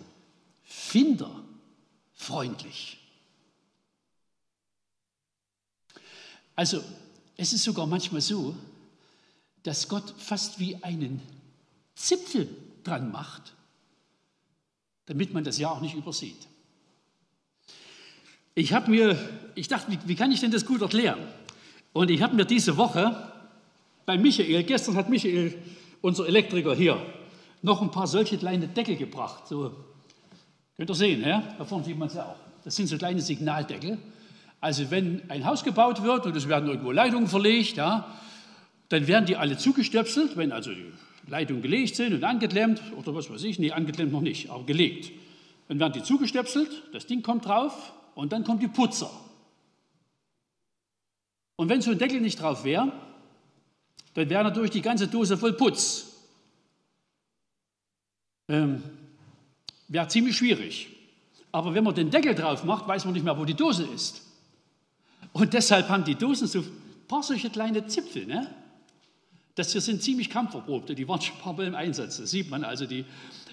Finder 0.65 1.43
freundlich. 2.15 2.99
Also 6.55 6.83
es 7.37 7.53
ist 7.53 7.63
sogar 7.63 7.87
manchmal 7.87 8.21
so, 8.21 8.55
dass 9.63 9.89
Gott 9.89 10.13
fast 10.19 10.59
wie 10.59 10.83
einen 10.83 11.23
Zipfel 11.95 12.49
dran 12.85 13.13
macht, 13.13 13.55
damit 15.07 15.33
man 15.33 15.45
das 15.45 15.59
ja 15.59 15.71
auch 15.71 15.81
nicht 15.81 15.95
übersieht. 15.95 16.49
Ich 18.55 18.73
habe 18.73 18.91
mir, 18.91 19.17
ich 19.55 19.69
dachte, 19.69 19.93
wie, 19.93 19.99
wie, 20.05 20.17
kann 20.17 20.33
ich 20.33 20.41
denn 20.41 20.51
das 20.51 20.67
gut 20.67 20.83
erklären? 20.83 21.21
Und 21.93 22.11
ich 22.11 22.23
habe 22.23 22.35
mir 22.37 22.45
diese 22.45 22.77
Woche 22.77 23.17
bei 24.07 24.17
Michael, 24.17 24.63
gestern 24.65 24.97
hat 24.97 25.09
Michael, 25.09 25.55
unser 26.01 26.27
Elektriker 26.27 26.75
hier, 26.75 27.01
noch 27.63 27.83
ein 27.83 27.91
paar 27.91 28.07
solche 28.07 28.39
kleine 28.39 28.69
Deckel 28.69 28.97
gebracht. 28.97 29.47
So, 29.49 29.73
könnt 30.77 30.91
ihr 30.91 30.95
sehen, 30.95 31.23
ja? 31.23 31.43
da 31.59 31.65
vorne 31.65 31.85
sieht 31.85 31.99
man 31.99 32.09
es 32.09 32.15
ja 32.15 32.25
auch. 32.25 32.37
Das 32.65 32.77
sind 32.77 32.87
so 32.87 32.97
kleine 32.97 33.21
Signaldeckel. 33.21 33.99
Also 34.61 34.91
wenn 34.91 35.23
ein 35.31 35.45
Haus 35.45 35.65
gebaut 35.65 36.03
wird 36.03 36.27
und 36.27 36.37
es 36.37 36.49
werden 36.49 36.69
irgendwo 36.69 36.91
Leitungen 36.91 37.29
verlegt, 37.29 37.77
ja, 37.77 38.07
dann 38.89 39.07
werden 39.07 39.27
die 39.27 39.37
alle 39.37 39.57
zugestöpselt, 39.57 40.37
wenn 40.37 40.53
also 40.53 40.71
die 40.73 40.93
Leitungen 41.29 41.63
gelegt 41.63 41.97
sind 41.97 42.15
und 42.15 42.25
angeklemmt 42.25 42.81
oder 42.97 43.15
was 43.15 43.31
weiß 43.31 43.45
ich, 43.45 43.59
nee, 43.59 43.71
angeklemmt 43.71 44.13
noch 44.13 44.21
nicht, 44.21 44.51
aber 44.51 44.65
gelegt. 44.65 45.13
Dann 45.69 45.79
werden 45.79 45.93
die 45.93 46.03
zugestöpselt, 46.03 46.71
das 46.93 47.07
Ding 47.07 47.23
kommt 47.23 47.45
drauf 47.45 47.93
und 48.15 48.33
dann 48.33 48.45
kommt 48.45 48.63
die 48.63 48.69
Putzer. 48.69 49.11
Und 51.59 51.69
wenn 51.69 51.83
so 51.83 51.91
ein 51.91 51.99
Deckel 51.99 52.21
nicht 52.21 52.41
drauf 52.41 52.63
wäre, 52.63 52.93
dann 54.15 54.31
wäre 54.31 54.45
natürlich 54.45 54.71
die 54.71 54.81
ganze 54.81 55.09
Dose 55.09 55.37
voll 55.37 55.55
Putz. 55.55 56.07
Ähm, 58.49 58.81
wäre 59.89 60.07
ziemlich 60.07 60.37
schwierig. 60.37 60.89
Aber 61.51 61.75
wenn 61.75 61.83
man 61.83 61.97
den 61.97 62.11
Deckel 62.11 62.37
drauf 62.37 62.63
macht, 62.63 62.87
weiß 62.87 63.05
man 63.07 63.15
nicht 63.15 63.25
mehr, 63.25 63.37
wo 63.37 63.45
die 63.45 63.55
Dose 63.55 63.85
ist. 63.93 64.23
Und 65.33 65.53
deshalb 65.53 65.89
haben 65.89 66.05
die 66.05 66.15
Dosen 66.15 66.47
so 66.47 66.61
ein 66.61 66.71
paar 67.09 67.25
solche 67.25 67.51
kleine 67.51 67.85
Zipfel. 67.89 68.25
Ne? 68.25 68.55
Das 69.57 69.73
hier 69.73 69.81
sind 69.81 70.01
ziemlich 70.01 70.31
kampferprobte, 70.31 70.95
die 70.95 71.09
waren 71.09 71.21
schon 71.21 71.35
ein 71.35 71.43
paar 71.43 71.55
Mal 71.55 71.67
im 71.67 71.75
Einsatz. 71.75 72.19
Das 72.19 72.31
sieht 72.31 72.51
man 72.51 72.63
also, 72.63 72.87
die, 72.87 73.05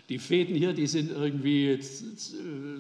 die 0.09 0.19
Fäden 0.19 0.55
hier, 0.55 0.73
die 0.73 0.87
sind 0.87 1.09
irgendwie 1.09 1.79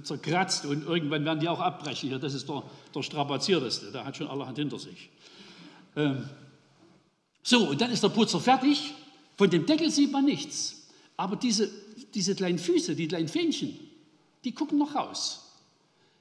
zerkratzt 0.03 0.65
und 0.65 0.85
irgendwann 0.85 1.25
werden 1.25 1.39
die 1.39 1.49
auch 1.49 1.59
abbrechen. 1.59 2.09
Hier, 2.09 2.19
das 2.19 2.35
ist 2.35 2.47
der, 2.47 2.63
der 2.93 3.01
strapazierteste, 3.01 3.91
der 3.91 4.05
hat 4.05 4.17
schon 4.17 4.27
allerhand 4.27 4.57
hinter 4.57 4.77
sich. 4.77 5.09
Ähm, 5.95 6.29
so, 7.41 7.69
und 7.69 7.81
dann 7.81 7.91
ist 7.91 8.03
der 8.03 8.09
Putzer 8.09 8.39
fertig. 8.39 8.93
Von 9.37 9.49
dem 9.49 9.65
Deckel 9.65 9.89
sieht 9.89 10.11
man 10.11 10.25
nichts. 10.25 10.87
Aber 11.17 11.35
diese, 11.35 11.69
diese 12.13 12.35
kleinen 12.35 12.59
Füße, 12.59 12.95
die 12.95 13.07
kleinen 13.07 13.27
Fähnchen, 13.27 13.79
die 14.43 14.51
gucken 14.51 14.77
noch 14.77 14.95
raus. 14.95 15.41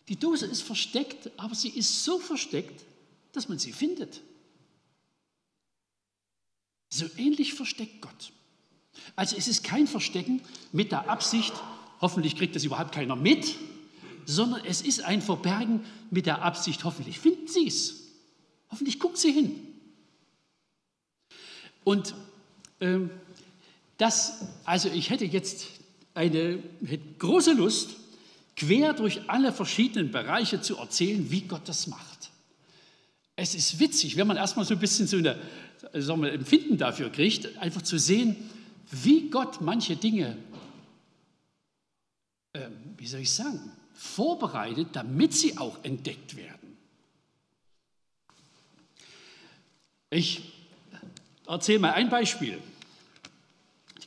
Die 0.09 0.17
Dose 0.17 0.47
ist 0.47 0.63
versteckt, 0.63 1.31
aber 1.37 1.55
sie 1.55 1.71
ist 1.71 2.05
so 2.05 2.19
versteckt, 2.19 2.85
dass 3.33 3.49
man 3.49 3.59
sie 3.59 3.73
findet. 3.73 4.21
So 6.91 7.07
ähnlich 7.17 7.55
versteckt 7.55 8.01
Gott. 8.01 8.33
Also 9.17 9.37
es 9.37 9.49
ist 9.49 9.65
kein 9.65 9.87
Verstecken 9.87 10.41
mit 10.73 10.93
der 10.93 11.09
Absicht, 11.09 11.53
hoffentlich 12.01 12.37
kriegt 12.37 12.57
das 12.57 12.65
überhaupt 12.65 12.93
keiner 12.93 13.17
mit, 13.17 13.55
sondern 14.27 14.65
es 14.65 14.83
ist 14.83 15.05
ein 15.05 15.23
Verbergen 15.23 15.81
mit 16.11 16.27
der 16.27 16.43
Absicht, 16.43 16.85
hoffentlich 16.85 17.19
finden 17.19 17.47
Sie 17.47 17.67
es. 17.67 18.03
Hoffentlich 18.71 18.99
guckt 18.99 19.19
Sie 19.19 19.33
hin. 19.33 19.61
Und 21.85 22.15
ähm, 22.81 23.11
das, 23.99 24.47
also 24.65 24.89
ich 24.89 25.11
hätte 25.11 25.25
jetzt 25.27 25.67
eine 26.15 26.59
hätte 26.81 27.19
große 27.19 27.53
Lust, 27.53 27.91
quer 28.57 28.93
durch 28.93 29.29
alle 29.29 29.53
verschiedenen 29.53 30.11
Bereiche 30.11 30.61
zu 30.61 30.77
erzählen, 30.79 31.31
wie 31.31 31.43
Gott 31.43 31.69
das 31.69 31.87
macht. 31.87 32.31
Es 33.37 33.55
ist 33.55 33.81
witzig, 33.81 34.17
wenn 34.17 34.27
man 34.27 34.37
erstmal 34.37 34.65
so 34.65 34.75
ein 34.75 34.81
bisschen 34.81 35.07
so 35.07 35.17
wir, 35.17 35.37
Empfinden 36.31 36.79
dafür 36.79 37.11
kriegt, 37.11 37.59
einfach 37.59 37.83
zu 37.83 37.99
sehen, 37.99 38.37
wie 38.91 39.31
Gott 39.31 39.61
manche 39.61 39.97
Dinge, 39.97 40.37
äh, 42.53 42.69
wie 42.97 43.07
soll 43.07 43.21
ich 43.21 43.33
sagen, 43.33 43.73
vorbereitet, 43.95 44.89
damit 44.93 45.35
sie 45.35 45.57
auch 45.59 45.83
entdeckt 45.85 46.37
werden. 46.37 46.77
Ich 50.11 50.53
erzähle 51.47 51.81
mal 51.81 51.93
ein 51.93 52.09
Beispiel. 52.09 52.61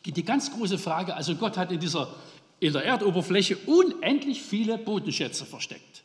Die 0.05 0.23
ganz 0.23 0.51
große 0.51 0.77
Frage, 0.77 1.15
also 1.15 1.35
Gott 1.35 1.57
hat 1.57 1.71
in, 1.71 1.81
dieser, 1.81 2.15
in 2.61 2.71
der 2.71 2.85
Erdoberfläche 2.85 3.57
unendlich 3.65 4.41
viele 4.41 4.77
Bodenschätze 4.77 5.45
versteckt. 5.45 6.03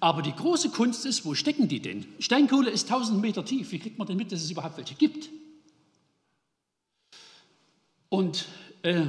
Aber 0.00 0.22
die 0.22 0.32
große 0.32 0.70
Kunst 0.70 1.06
ist, 1.06 1.24
wo 1.24 1.34
stecken 1.34 1.68
die 1.68 1.80
denn? 1.80 2.06
Steinkohle 2.18 2.70
ist 2.70 2.90
1000 2.90 3.20
Meter 3.20 3.44
tief. 3.44 3.70
Wie 3.70 3.78
kriegt 3.78 3.98
man 3.98 4.06
denn 4.06 4.16
mit, 4.16 4.32
dass 4.32 4.42
es 4.42 4.50
überhaupt 4.50 4.76
welche 4.76 4.94
gibt? 4.94 5.28
Und 8.08 8.46
äh, 8.82 9.06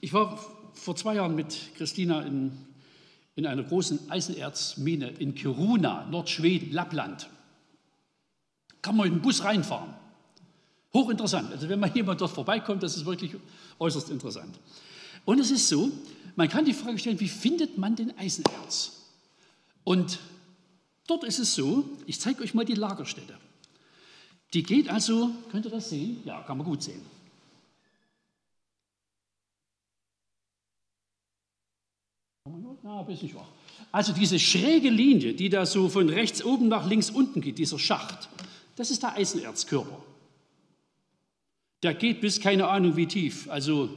ich 0.00 0.12
war 0.12 0.38
vor 0.74 0.96
zwei 0.96 1.16
Jahren 1.16 1.34
mit 1.34 1.74
Christina 1.76 2.22
in, 2.22 2.52
in 3.36 3.46
einer 3.46 3.62
großen 3.62 4.10
Eisenerzmine 4.10 5.10
in 5.10 5.34
Kiruna, 5.34 6.06
Nordschweden, 6.06 6.72
Lappland. 6.72 7.28
Kann 8.80 8.96
man 8.96 9.06
in 9.06 9.14
den 9.14 9.22
Bus 9.22 9.44
reinfahren. 9.44 9.94
Hochinteressant. 10.92 11.50
Also 11.52 11.68
wenn 11.68 11.80
mal 11.80 11.90
jemand 11.94 12.20
dort 12.20 12.32
vorbeikommt, 12.32 12.82
das 12.82 12.96
ist 12.96 13.06
wirklich 13.06 13.36
äußerst 13.78 14.10
interessant. 14.10 14.58
Und 15.24 15.38
es 15.38 15.50
ist 15.50 15.68
so, 15.68 15.90
man 16.36 16.48
kann 16.48 16.64
die 16.64 16.74
Frage 16.74 16.98
stellen, 16.98 17.20
wie 17.20 17.28
findet 17.28 17.78
man 17.78 17.96
den 17.96 18.16
Eisenerz? 18.18 19.02
Und 19.84 20.18
dort 21.06 21.24
ist 21.24 21.38
es 21.38 21.54
so, 21.54 21.84
ich 22.06 22.20
zeige 22.20 22.42
euch 22.42 22.54
mal 22.54 22.64
die 22.64 22.74
Lagerstätte. 22.74 23.34
Die 24.52 24.62
geht 24.62 24.88
also, 24.88 25.30
könnt 25.50 25.64
ihr 25.64 25.70
das 25.70 25.88
sehen? 25.88 26.18
Ja, 26.24 26.42
kann 26.42 26.58
man 26.58 26.66
gut 26.66 26.82
sehen. 26.82 27.00
Na, 32.82 33.00
ein 33.00 33.06
bisschen 33.06 33.28
schwach. 33.28 33.48
Also 33.92 34.12
diese 34.12 34.38
schräge 34.38 34.90
Linie, 34.90 35.34
die 35.34 35.48
da 35.48 35.66
so 35.66 35.88
von 35.88 36.08
rechts 36.08 36.44
oben 36.44 36.68
nach 36.68 36.86
links 36.86 37.10
unten 37.10 37.40
geht, 37.40 37.58
dieser 37.58 37.78
Schacht, 37.78 38.28
das 38.76 38.90
ist 38.90 39.02
der 39.02 39.14
Eisenerzkörper. 39.14 40.02
Der 41.82 41.94
geht 41.94 42.20
bis 42.20 42.40
keine 42.40 42.68
Ahnung 42.68 42.96
wie 42.96 43.06
tief. 43.06 43.48
Also 43.50 43.90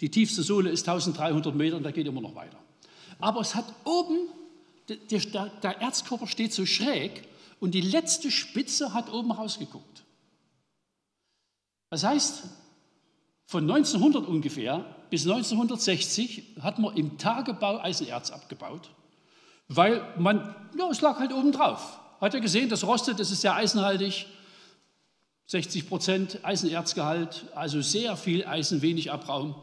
die 0.00 0.10
tiefste 0.10 0.42
Sohle 0.42 0.70
ist 0.70 0.88
1300 0.88 1.54
Meter 1.54 1.76
und 1.76 1.82
der 1.82 1.92
geht 1.92 2.06
immer 2.06 2.20
noch 2.20 2.34
weiter. 2.34 2.58
Aber 3.18 3.40
es 3.40 3.54
hat 3.54 3.66
oben, 3.84 4.28
der, 4.88 5.46
der 5.62 5.80
Erzkörper 5.80 6.26
steht 6.26 6.52
so 6.52 6.66
schräg 6.66 7.22
und 7.60 7.72
die 7.74 7.80
letzte 7.80 8.30
Spitze 8.30 8.94
hat 8.94 9.12
oben 9.12 9.32
rausgeguckt. 9.32 10.04
Das 11.90 12.04
heißt, 12.04 12.44
von 13.46 13.70
1900 13.70 14.26
ungefähr 14.26 14.84
bis 15.12 15.26
1960 15.26 16.42
hat 16.62 16.78
man 16.78 16.96
im 16.96 17.18
Tagebau 17.18 17.78
Eisenerz 17.82 18.30
abgebaut, 18.30 18.88
weil 19.68 20.02
man, 20.16 20.56
ja, 20.78 20.88
es 20.88 21.02
lag 21.02 21.18
halt 21.18 21.34
oben 21.34 21.52
drauf. 21.52 22.00
Hat 22.18 22.32
er 22.32 22.40
gesehen, 22.40 22.70
das 22.70 22.82
rostet, 22.82 23.20
das 23.20 23.30
ist 23.30 23.42
sehr 23.42 23.54
eisenhaltig, 23.54 24.24
60 25.48 25.86
Prozent 25.86 26.38
Eisenerzgehalt, 26.42 27.44
also 27.54 27.82
sehr 27.82 28.16
viel 28.16 28.46
Eisen, 28.46 28.80
wenig 28.80 29.12
Abraum. 29.12 29.54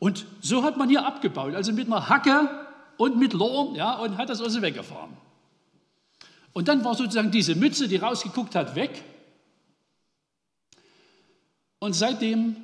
Und 0.00 0.26
so 0.40 0.64
hat 0.64 0.76
man 0.76 0.88
hier 0.88 1.06
abgebaut, 1.06 1.54
also 1.54 1.72
mit 1.72 1.86
einer 1.86 2.08
Hacke 2.08 2.50
und 2.96 3.16
mit 3.16 3.32
Lorn, 3.32 3.76
ja, 3.76 3.94
und 3.94 4.18
hat 4.18 4.28
das 4.28 4.40
also 4.40 4.60
weggefahren. 4.60 5.16
Und 6.52 6.66
dann 6.66 6.84
war 6.84 6.96
sozusagen 6.96 7.30
diese 7.30 7.54
Mütze, 7.54 7.86
die 7.86 7.94
rausgeguckt 7.94 8.56
hat, 8.56 8.74
weg. 8.74 9.04
Und 11.78 11.92
seitdem 11.92 12.56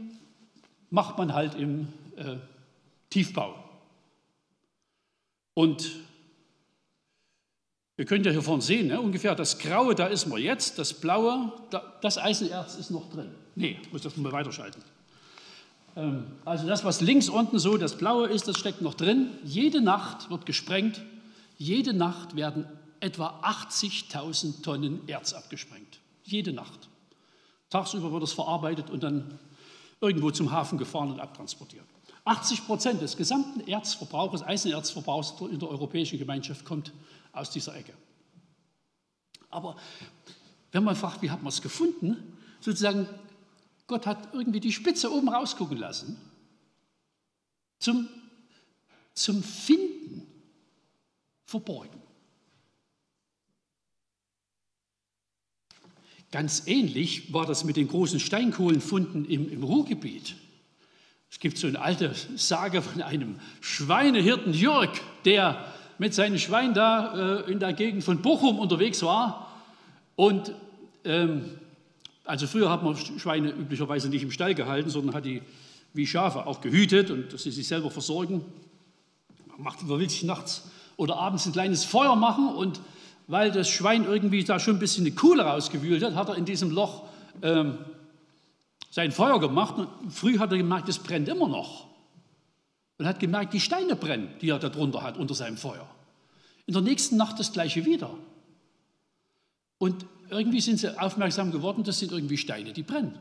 macht 0.91 1.19
man 1.19 1.33
halt 1.33 1.55
im 1.55 1.87
äh, 2.17 2.37
Tiefbau. 3.11 3.55
Und 5.55 5.91
Ihr 7.99 8.05
könnt 8.05 8.27
ja 8.27 8.33
hier 8.33 8.43
vorne 8.43 8.61
sehen, 8.61 8.89
ne? 8.89 9.01
ungefähr 9.01 9.35
das 9.35 9.59
Graue, 9.59 9.95
da 9.95 10.07
ist 10.07 10.27
man 10.27 10.41
jetzt, 10.41 10.79
das 10.79 10.93
Blaue, 10.93 11.51
da, 11.71 11.95
das 12.03 12.19
Eisenerz 12.19 12.75
ist 12.75 12.91
noch 12.91 13.09
drin. 13.09 13.31
Nee, 13.55 13.79
muss 13.91 14.03
das 14.03 14.15
mal 14.19 14.33
weiterschalten. 14.33 14.83
Ähm, 15.97 16.27
also 16.45 16.67
das, 16.67 16.85
was 16.85 17.01
links 17.01 17.31
unten 17.31 17.59
so 17.59 17.79
das 17.79 17.97
Blaue 17.97 18.29
ist, 18.29 18.49
das 18.49 18.59
steckt 18.59 18.83
noch 18.83 18.93
drin. 18.93 19.31
Jede 19.45 19.81
Nacht 19.81 20.29
wird 20.29 20.45
gesprengt. 20.45 21.01
Jede 21.57 21.95
Nacht 21.95 22.37
werden 22.37 22.67
etwa 23.01 23.41
80.000 23.43 24.63
Tonnen 24.63 25.09
Erz 25.09 25.33
abgesprengt. 25.33 26.01
Jede 26.23 26.53
Nacht. 26.53 26.89
Tagsüber 27.71 28.13
wird 28.13 28.23
es 28.25 28.33
verarbeitet 28.33 28.91
und 28.91 29.03
dann 29.03 29.39
irgendwo 30.03 30.31
zum 30.31 30.53
Hafen 30.53 30.77
gefahren 30.77 31.13
und 31.13 31.21
abtransportiert. 31.21 31.87
80 32.27 32.67
Prozent 32.67 33.01
des 33.01 33.17
gesamten 33.17 33.61
Erzverbrauchs, 33.69 34.43
Eisenerzverbrauchs 34.43 35.35
in 35.41 35.61
der 35.61 35.69
Europäischen 35.69 36.19
Gemeinschaft 36.19 36.65
kommt 36.65 36.93
aus 37.33 37.51
dieser 37.51 37.77
Ecke. 37.77 37.95
Aber 39.49 39.77
wenn 40.73 40.83
man 40.83 40.97
fragt, 40.97 41.23
wie 41.23 41.31
hat 41.31 41.43
man 41.43 41.51
es 41.51 41.63
gefunden, 41.63 42.37
sozusagen, 42.61 43.09
Gott 43.87 44.07
hat 44.07 44.35
irgendwie 44.35 44.59
die 44.59 44.73
Spitze 44.73 45.13
oben 45.13 45.29
rausgucken 45.29 45.79
lassen, 45.79 46.21
zum, 47.79 48.09
zum 49.15 49.43
Finden 49.45 50.27
verborgen. 51.45 52.03
Ganz 56.33 56.67
ähnlich 56.67 57.33
war 57.33 57.47
das 57.47 57.63
mit 57.63 57.77
den 57.77 57.87
großen 57.87 58.19
Steinkohlenfunden 58.19 59.25
im, 59.27 59.49
im 59.49 59.63
Ruhrgebiet. 59.63 60.35
Es 61.37 61.41
gibt 61.41 61.59
so 61.59 61.67
eine 61.67 61.83
alte 61.83 62.13
Sage 62.37 62.81
von 62.81 63.03
einem 63.03 63.39
Schweinehirten 63.61 64.55
Jörg, 64.55 64.89
der 65.27 65.67
mit 65.99 66.15
seinem 66.15 66.39
Schwein 66.39 66.73
da 66.73 67.43
äh, 67.45 67.53
in 67.53 67.59
der 67.59 67.75
Gegend 67.75 68.05
von 68.05 68.23
Bochum 68.23 68.59
unterwegs 68.59 69.03
war. 69.03 69.53
Und 70.15 70.53
ähm, 71.05 71.45
also 72.25 72.47
früher 72.47 72.71
hat 72.71 72.83
man 72.83 72.97
Schweine 72.97 73.51
üblicherweise 73.51 74.09
nicht 74.09 74.23
im 74.23 74.31
Stall 74.31 74.55
gehalten, 74.55 74.89
sondern 74.89 75.15
hat 75.15 75.27
die 75.27 75.43
wie 75.93 76.07
Schafe 76.07 76.47
auch 76.47 76.63
gehütet 76.63 77.11
und 77.11 77.31
dass 77.35 77.43
sie 77.43 77.51
sich 77.51 77.69
selber 77.69 77.91
versorgen. 77.91 78.43
Man, 79.47 79.61
macht, 79.61 79.87
man 79.87 79.99
will 79.99 80.09
sich 80.09 80.23
nachts 80.23 80.71
oder 80.97 81.19
abends 81.19 81.45
ein 81.45 81.53
kleines 81.53 81.85
Feuer 81.85 82.17
machen 82.17 82.49
und 82.49 82.81
weil 83.27 83.53
das 83.53 83.69
Schwein 83.69 84.07
irgendwie 84.07 84.43
da 84.43 84.59
schon 84.59 84.77
ein 84.77 84.81
bisschen 84.81 85.05
eine 85.05 85.15
Kuhle 85.15 85.43
rausgewühlt 85.43 86.03
hat, 86.03 86.15
hat 86.15 86.31
er 86.31 86.37
in 86.37 86.47
diesem 86.47 86.71
Loch 86.71 87.03
ähm, 87.43 87.77
sein 88.97 89.13
Feuer 89.13 89.39
gemacht 89.39 89.77
und 89.77 90.11
früh 90.11 90.39
hat 90.39 90.53
er 90.53 90.57
gemerkt, 90.57 90.89
es 90.89 90.99
brennt 90.99 91.29
immer 91.29 91.49
noch 91.49 91.87
und 92.97 93.05
hat 93.05 93.21
gemerkt, 93.21 93.53
die 93.53 93.61
Steine 93.61 93.95
brennen, 93.95 94.31
die 94.41 94.49
er 94.49 94.59
darunter 94.59 95.03
hat, 95.03 95.19
unter 95.19 95.35
seinem 95.35 95.59
Feuer. 95.59 95.87
In 96.65 96.73
der 96.73 96.81
nächsten 96.81 97.19
Nacht 97.19 97.39
das 97.39 97.53
gleiche 97.53 97.85
wieder. 97.85 98.09
Und 99.77 100.07
irgendwie 100.31 100.63
sind 100.63 100.79
sie 100.79 100.99
aufmerksam 100.99 101.53
geworden, 101.53 101.85
das 101.85 101.99
sind 101.99 102.11
irgendwie 102.11 102.39
Steine, 102.39 102.73
die 102.73 102.83
brennen. 102.83 103.19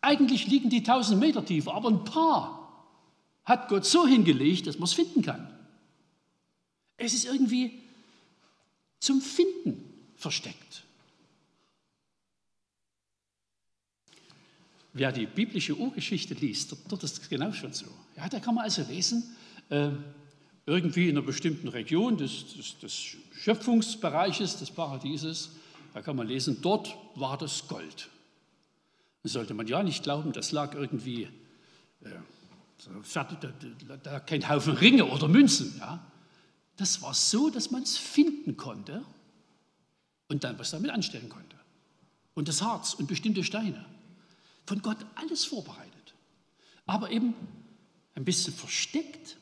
Eigentlich 0.00 0.46
liegen 0.46 0.70
die 0.70 0.78
1000 0.78 1.20
Meter 1.20 1.44
tiefer, 1.44 1.74
aber 1.74 1.90
ein 1.90 2.04
paar 2.04 2.88
hat 3.44 3.68
Gott 3.68 3.84
so 3.84 4.06
hingelegt, 4.06 4.66
dass 4.66 4.78
man 4.78 4.84
es 4.84 4.94
finden 4.94 5.20
kann. 5.20 5.52
Es 6.96 7.12
ist 7.12 7.26
irgendwie 7.26 7.78
zum 9.00 9.20
Finden 9.20 9.84
versteckt. 10.16 10.84
Wer 14.94 15.10
die 15.10 15.26
biblische 15.26 15.74
Urgeschichte 15.76 16.34
liest, 16.34 16.76
dort 16.88 17.02
ist 17.02 17.22
es 17.22 17.28
genau 17.28 17.52
schon 17.52 17.72
so. 17.72 17.86
Ja, 18.16 18.28
da 18.28 18.40
kann 18.40 18.54
man 18.54 18.64
also 18.64 18.82
lesen, 18.82 19.24
äh, 19.70 19.90
irgendwie 20.66 21.08
in 21.08 21.16
einer 21.16 21.26
bestimmten 21.26 21.68
Region 21.68 22.16
des, 22.16 22.54
des, 22.54 22.78
des, 22.78 23.16
Schöpfungsbereiches 23.42 24.58
des 24.58 24.70
Paradieses, 24.70 25.50
da 25.94 26.02
kann 26.02 26.14
man 26.14 26.28
lesen, 26.28 26.58
dort 26.62 26.96
war 27.16 27.36
das 27.36 27.66
Gold. 27.66 28.08
Das 29.24 29.32
sollte 29.32 29.54
man 29.54 29.66
ja 29.66 29.82
nicht 29.82 30.04
glauben, 30.04 30.32
das 30.32 30.52
lag 30.52 30.74
irgendwie, 30.74 31.24
äh, 32.02 32.10
da, 33.14 33.24
da, 33.40 33.96
da 33.96 34.20
kein 34.20 34.48
Haufen 34.48 34.74
Ringe 34.74 35.06
oder 35.06 35.26
Münzen. 35.26 35.74
Ja. 35.78 36.06
Das 36.76 37.02
war 37.02 37.14
so, 37.14 37.50
dass 37.50 37.70
man 37.70 37.82
es 37.82 37.96
finden 37.96 38.56
konnte 38.56 39.04
und 40.28 40.44
dann 40.44 40.58
was 40.58 40.70
damit 40.70 40.90
anstellen 40.90 41.28
konnte. 41.28 41.56
Und 42.34 42.48
das 42.48 42.62
Harz 42.62 42.94
und 42.94 43.08
bestimmte 43.08 43.42
Steine. 43.42 43.84
Von 44.66 44.82
Gott 44.82 44.98
alles 45.14 45.44
vorbereitet. 45.44 46.14
Aber 46.86 47.10
eben 47.10 47.34
ein 48.14 48.24
bisschen 48.24 48.54
versteckt, 48.54 49.36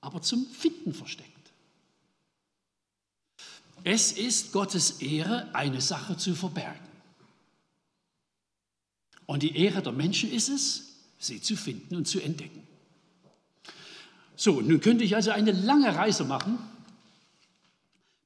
aber 0.00 0.22
zum 0.22 0.46
Finden 0.46 0.94
versteckt. 0.94 1.28
Es 3.84 4.12
ist 4.12 4.52
Gottes 4.52 5.00
Ehre, 5.00 5.54
eine 5.54 5.80
Sache 5.80 6.16
zu 6.16 6.34
verbergen. 6.34 6.88
Und 9.26 9.42
die 9.42 9.56
Ehre 9.56 9.82
der 9.82 9.92
Menschen 9.92 10.30
ist 10.30 10.48
es, 10.48 10.96
sie 11.18 11.40
zu 11.40 11.56
finden 11.56 11.96
und 11.96 12.06
zu 12.06 12.20
entdecken. 12.20 12.66
So, 14.36 14.60
nun 14.60 14.80
könnte 14.80 15.04
ich 15.04 15.14
also 15.14 15.30
eine 15.30 15.52
lange 15.52 15.94
Reise 15.94 16.24
machen 16.24 16.58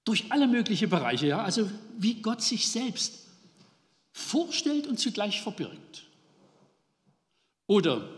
durch 0.05 0.31
alle 0.31 0.47
möglichen 0.47 0.89
Bereiche, 0.89 1.27
ja, 1.27 1.43
also 1.43 1.71
wie 1.99 2.23
Gott 2.23 2.43
sich 2.43 2.69
selbst 2.69 3.24
vorstellt 4.15 4.87
und 4.87 4.99
zugleich 4.99 5.43
verbirgt. 5.43 6.05
Oder 7.67 8.09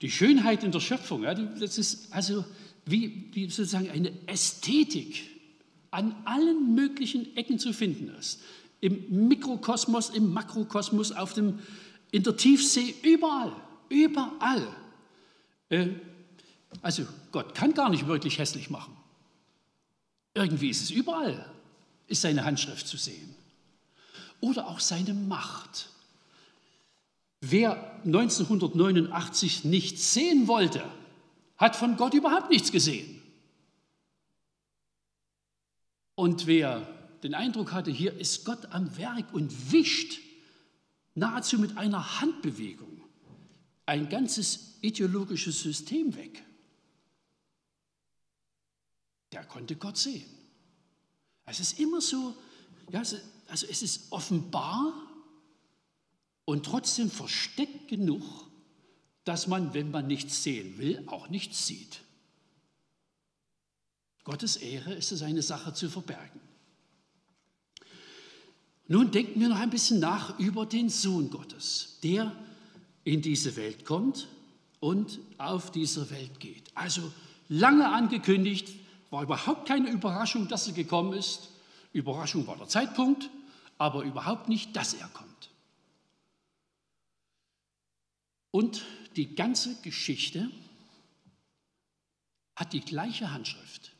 die 0.00 0.10
Schönheit 0.10 0.62
in 0.62 0.70
der 0.70 0.80
Schöpfung, 0.80 1.24
ja, 1.24 1.34
das 1.34 1.76
ist 1.76 2.12
also 2.12 2.44
wie, 2.86 3.28
wie 3.32 3.50
sozusagen 3.50 3.90
eine 3.90 4.12
Ästhetik 4.28 5.28
an 5.90 6.14
allen 6.24 6.74
möglichen 6.74 7.36
Ecken 7.36 7.58
zu 7.58 7.72
finden 7.72 8.14
ist. 8.14 8.42
Im 8.80 9.26
Mikrokosmos, 9.28 10.10
im 10.10 10.32
Makrokosmos, 10.32 11.10
auf 11.12 11.32
dem, 11.32 11.58
in 12.12 12.22
der 12.22 12.36
Tiefsee, 12.36 12.94
überall, 13.02 13.56
überall. 13.88 14.68
Äh, 15.68 15.88
also 16.80 17.06
Gott 17.32 17.54
kann 17.54 17.74
gar 17.74 17.90
nicht 17.90 18.06
wirklich 18.06 18.38
hässlich 18.38 18.70
machen. 18.70 18.96
Irgendwie 20.34 20.68
ist 20.68 20.82
es 20.82 20.90
überall, 20.90 21.50
ist 22.06 22.22
seine 22.22 22.44
Handschrift 22.44 22.86
zu 22.86 22.96
sehen. 22.96 23.34
Oder 24.44 24.68
auch 24.68 24.80
seine 24.80 25.14
Macht. 25.14 25.88
Wer 27.40 28.02
1989 28.04 29.64
nichts 29.64 30.12
sehen 30.12 30.48
wollte, 30.48 30.84
hat 31.56 31.76
von 31.76 31.96
Gott 31.96 32.12
überhaupt 32.12 32.50
nichts 32.50 32.70
gesehen. 32.70 33.22
Und 36.14 36.46
wer 36.46 36.86
den 37.22 37.34
Eindruck 37.34 37.72
hatte, 37.72 37.90
hier 37.90 38.12
ist 38.20 38.44
Gott 38.44 38.66
am 38.66 38.94
Werk 38.98 39.32
und 39.32 39.72
wischt 39.72 40.20
nahezu 41.14 41.58
mit 41.58 41.78
einer 41.78 42.20
Handbewegung 42.20 43.00
ein 43.86 44.10
ganzes 44.10 44.76
ideologisches 44.82 45.62
System 45.62 46.14
weg, 46.16 46.44
der 49.32 49.46
konnte 49.46 49.76
Gott 49.76 49.96
sehen. 49.96 50.28
Es 51.46 51.60
ist 51.60 51.80
immer 51.80 52.02
so, 52.02 52.36
ja, 52.90 53.02
also 53.54 53.68
es 53.70 53.82
ist 53.82 54.10
offenbar 54.10 54.92
und 56.44 56.66
trotzdem 56.66 57.08
versteckt 57.08 57.86
genug, 57.86 58.24
dass 59.22 59.46
man, 59.46 59.72
wenn 59.74 59.92
man 59.92 60.08
nichts 60.08 60.42
sehen 60.42 60.76
will, 60.76 61.04
auch 61.06 61.28
nichts 61.28 61.64
sieht. 61.64 62.00
Gottes 64.24 64.56
Ehre 64.56 64.92
ist 64.94 65.12
es 65.12 65.22
eine 65.22 65.40
Sache 65.40 65.72
zu 65.72 65.88
verbergen. 65.88 66.40
Nun 68.88 69.12
denken 69.12 69.38
wir 69.38 69.48
noch 69.48 69.60
ein 69.60 69.70
bisschen 69.70 70.00
nach 70.00 70.36
über 70.40 70.66
den 70.66 70.88
Sohn 70.88 71.30
Gottes, 71.30 72.00
der 72.02 72.34
in 73.04 73.22
diese 73.22 73.54
Welt 73.54 73.84
kommt 73.84 74.26
und 74.80 75.20
auf 75.38 75.70
dieser 75.70 76.10
Welt 76.10 76.40
geht. 76.40 76.64
Also 76.74 77.12
lange 77.48 77.88
angekündigt, 77.88 78.74
war 79.10 79.22
überhaupt 79.22 79.68
keine 79.68 79.90
Überraschung, 79.90 80.48
dass 80.48 80.66
er 80.66 80.72
gekommen 80.72 81.12
ist. 81.12 81.50
Überraschung 81.92 82.48
war 82.48 82.56
der 82.56 82.66
Zeitpunkt, 82.66 83.30
aber 83.84 84.02
überhaupt 84.02 84.48
nicht, 84.48 84.74
dass 84.76 84.94
er 84.94 85.08
kommt. 85.08 85.50
Und 88.50 88.82
die 89.14 89.34
ganze 89.34 89.78
Geschichte 89.82 90.50
hat 92.56 92.72
die 92.72 92.80
gleiche 92.80 93.30
Handschrift. 93.30 93.92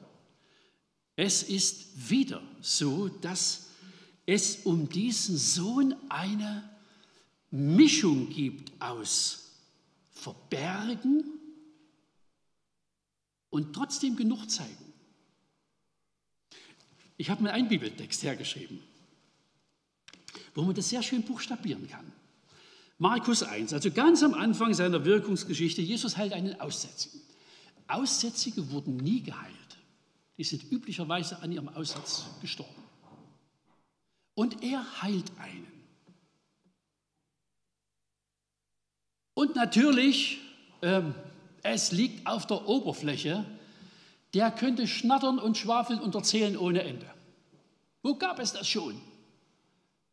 Es 1.16 1.42
ist 1.42 2.08
wieder 2.08 2.40
so, 2.62 3.08
dass 3.08 3.66
es 4.24 4.64
um 4.64 4.88
diesen 4.88 5.36
Sohn 5.36 5.94
eine 6.08 6.66
Mischung 7.50 8.30
gibt 8.30 8.72
aus 8.80 9.50
Verbergen 10.12 11.24
und 13.50 13.74
trotzdem 13.74 14.16
genug 14.16 14.50
zeigen. 14.50 14.94
Ich 17.18 17.28
habe 17.28 17.42
mir 17.42 17.52
einen 17.52 17.68
Bibeltext 17.68 18.22
hergeschrieben, 18.22 18.82
wo 20.54 20.62
man 20.62 20.74
das 20.74 20.88
sehr 20.88 21.02
schön 21.02 21.22
buchstabieren 21.22 21.88
kann. 21.88 22.12
Markus 22.98 23.42
1, 23.42 23.72
also 23.72 23.90
ganz 23.90 24.22
am 24.22 24.34
Anfang 24.34 24.72
seiner 24.72 25.04
Wirkungsgeschichte, 25.04 25.82
Jesus 25.82 26.16
heilt 26.16 26.32
einen 26.32 26.60
Aussätzigen. 26.60 27.20
Aussätzige 27.88 28.70
wurden 28.70 28.96
nie 28.96 29.22
geheilt. 29.22 29.54
Die 30.38 30.44
sind 30.44 30.70
üblicherweise 30.70 31.42
an 31.42 31.52
ihrem 31.52 31.68
Aussatz 31.68 32.24
gestorben. 32.40 32.82
Und 34.34 34.62
er 34.62 35.02
heilt 35.02 35.30
einen. 35.38 35.66
Und 39.34 39.54
natürlich, 39.56 40.40
ähm, 40.82 41.14
es 41.62 41.92
liegt 41.92 42.26
auf 42.26 42.46
der 42.46 42.68
Oberfläche, 42.68 43.44
der 44.32 44.50
könnte 44.50 44.86
schnattern 44.86 45.38
und 45.38 45.56
schwafeln 45.56 46.00
und 46.00 46.14
erzählen 46.14 46.56
ohne 46.56 46.82
Ende. 46.82 47.06
Wo 48.02 48.16
gab 48.16 48.38
es 48.38 48.52
das 48.52 48.68
schon? 48.68 49.00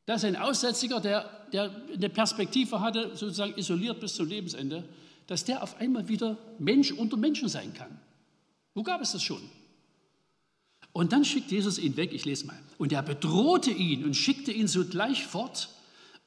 Dass 0.06 0.24
ein 0.24 0.36
Aussätziger, 0.36 1.00
der, 1.00 1.30
der 1.54 1.72
eine 1.94 2.10
Perspektive 2.10 2.82
hatte, 2.82 3.10
sozusagen 3.16 3.58
isoliert 3.58 4.00
bis 4.00 4.16
zum 4.16 4.28
Lebensende, 4.28 4.88
dass 5.28 5.46
der 5.46 5.64
auf 5.64 5.80
einmal 5.80 6.08
wieder 6.08 6.38
Mensch 6.60 6.92
unter 6.92 7.18
Menschen 7.18 7.48
sein 7.48 7.74
kann. 7.74 8.00
Wo 8.74 8.84
gab 8.84 9.02
es 9.02 9.12
das 9.12 9.24
schon? 9.24 9.42
Und 10.94 11.14
dann 11.14 11.24
schickt 11.24 11.52
Jesus 11.52 11.78
ihn 11.78 11.96
weg, 11.96 12.12
ich 12.14 12.26
lese 12.26 12.46
mal. 12.48 12.60
Und 12.78 12.92
er 12.92 13.02
bedrohte 13.02 13.72
ihn 13.72 14.04
und 14.04 14.16
schickte 14.16 14.52
ihn 14.52 14.68
sogleich 14.68 15.26
fort 15.26 15.70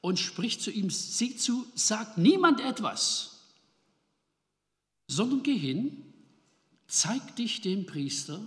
und 0.01 0.19
spricht 0.19 0.61
zu 0.61 0.71
ihm, 0.71 0.89
sieh 0.89 1.35
zu, 1.35 1.65
sag 1.75 2.17
niemand 2.17 2.61
etwas, 2.61 3.41
sondern 5.07 5.43
geh 5.43 5.57
hin, 5.57 6.13
zeig 6.87 7.35
dich 7.35 7.61
dem 7.61 7.85
Priester 7.85 8.41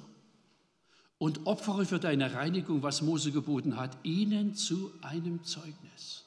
und 1.18 1.46
opfere 1.46 1.84
für 1.84 1.98
deine 1.98 2.32
Reinigung, 2.32 2.82
was 2.82 3.02
Mose 3.02 3.32
geboten 3.32 3.76
hat, 3.76 3.96
ihnen 4.04 4.54
zu 4.54 4.92
einem 5.02 5.44
Zeugnis. 5.44 6.24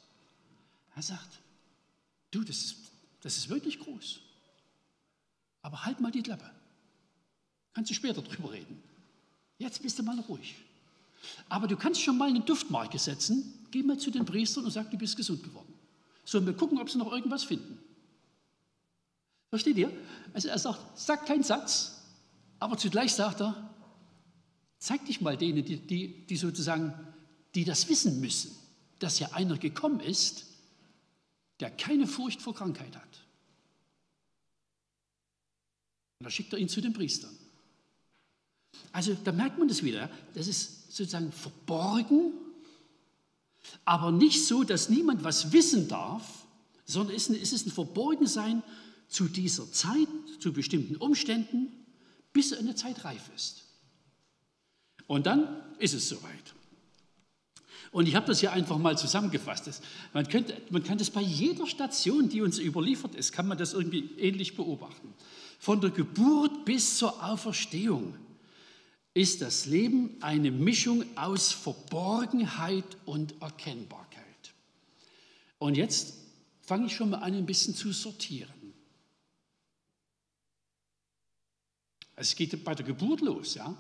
Er 0.95 1.01
sagt, 1.01 1.39
du, 2.32 2.43
das 2.43 2.58
ist, 2.58 2.75
das 3.21 3.38
ist 3.38 3.49
wirklich 3.49 3.80
groß, 3.80 4.19
aber 5.62 5.86
halt 5.86 5.99
mal 6.01 6.12
die 6.12 6.21
Klappe. 6.21 6.49
Kannst 7.73 7.89
du 7.89 7.95
später 7.95 8.21
drüber 8.21 8.51
reden. 8.51 8.82
Jetzt 9.58 9.82
bist 9.82 9.97
du 9.97 10.04
mal 10.04 10.19
ruhig. 10.19 10.56
Aber 11.47 11.67
du 11.67 11.77
kannst 11.77 12.01
schon 12.01 12.17
mal 12.17 12.30
eine 12.30 12.41
Duftmarke 12.41 12.99
setzen. 12.99 13.54
Geh 13.69 13.84
mal 13.84 13.97
zu 13.97 14.12
den 14.12 14.25
Priestern 14.25 14.65
und 14.65 14.71
sag, 14.71 14.89
du 14.91 14.97
bist 14.97 15.15
gesund 15.15 15.43
geworden. 15.43 15.73
Sollen 16.25 16.45
wir 16.45 16.54
gucken, 16.54 16.80
ob 16.80 16.89
sie 16.89 16.97
noch 16.97 17.12
irgendwas 17.12 17.43
finden. 17.43 17.77
Versteht 19.49 19.77
ihr? 19.77 19.91
Also 20.34 20.49
er 20.49 20.60
sagt, 20.60 20.97
sag 20.97 21.25
keinen 21.25 21.43
Satz, 21.43 22.01
aber 22.60 22.77
zugleich 22.77 23.13
sagt 23.13 23.41
er, 23.41 23.70
zeig 24.82 25.06
dich 25.06 25.22
mal 25.22 25.38
denen, 25.38 25.63
die, 25.63 25.78
die, 25.78 26.26
die 26.26 26.36
sozusagen, 26.36 26.94
die 27.56 27.63
das 27.63 27.88
wissen 27.88 28.20
müssen, 28.20 28.52
dass 29.00 29.20
ja 29.20 29.32
einer 29.32 29.58
gekommen 29.58 30.00
ist, 30.00 30.46
der 31.60 31.70
keine 31.70 32.08
Furcht 32.08 32.41
vor 32.41 32.56
Krankheit 32.56 32.96
hat. 32.96 33.24
Und 36.20 36.26
da 36.26 36.30
schickt 36.32 36.52
er 36.54 36.60
ihn 36.60 36.67
zu 36.67 36.82
den 36.82 36.94
Priestern. 36.94 37.32
Also 38.91 39.13
da 39.13 39.32
merkt 39.32 39.60
man 39.60 39.67
das 39.67 39.84
wieder. 39.84 40.10
Das 40.34 40.48
ist 40.48 40.91
sozusagen 40.91 41.32
verborgen, 41.32 42.34
aber 43.86 44.12
nicht 44.12 44.46
so, 44.46 44.63
dass 44.63 44.89
niemand 44.89 45.24
was 45.24 45.52
wissen 45.52 45.88
darf, 45.88 46.48
sondern 46.86 47.15
es 47.15 47.30
ist 47.30 47.67
ein 47.67 47.72
Verborgensein 47.72 48.63
zu 49.08 49.28
dieser 49.28 49.72
Zeit, 49.72 50.08
zu 50.39 50.52
bestimmten 50.52 50.96
Umständen, 50.96 51.67
bis 52.34 52.52
eine 52.52 52.74
Zeit 52.74 53.06
reif 53.06 53.30
ist. 53.36 53.70
Und 55.12 55.26
dann 55.26 55.62
ist 55.78 55.93
es 55.93 56.08
soweit. 56.08 56.54
Und 57.91 58.08
ich 58.08 58.15
habe 58.15 58.28
das 58.28 58.39
hier 58.39 58.54
einfach 58.54 58.78
mal 58.78 58.97
zusammengefasst. 58.97 59.82
Man, 60.13 60.26
könnte, 60.26 60.56
man 60.69 60.86
kann 60.86 60.97
das 60.97 61.10
bei 61.10 61.19
jeder 61.19 61.67
Station, 61.67 62.30
die 62.30 62.41
uns 62.41 62.60
überliefert 62.60 63.15
ist, 63.15 63.34
kann 63.34 63.45
man 63.45 63.58
das 63.58 63.74
irgendwie 63.74 64.10
ähnlich 64.17 64.56
beobachten. 64.56 65.13
Von 65.60 65.82
der 65.82 65.89
Geburt 65.89 66.63
bis 66.63 66.97
zur 66.97 67.21
Auferstehung 67.21 68.15
ist 69.13 69.41
das 69.41 69.65
Leben 69.65 70.15
eine 70.21 70.50
Mischung 70.50 71.04
aus 71.17 71.52
Verborgenheit 71.52 72.86
und 73.04 73.34
Erkennbarkeit. 73.41 74.54
Und 75.58 75.76
jetzt 75.76 76.13
fange 76.62 76.86
ich 76.86 76.95
schon 76.95 77.10
mal 77.10 77.17
an, 77.17 77.34
ein 77.34 77.45
bisschen 77.45 77.76
zu 77.76 77.91
sortieren. 77.91 78.74
Es 82.15 82.34
geht 82.34 82.63
bei 82.63 82.74
der 82.74 82.86
Geburt 82.86 83.19
los, 83.19 83.56
ja. 83.56 83.67
Ähm, 83.67 83.78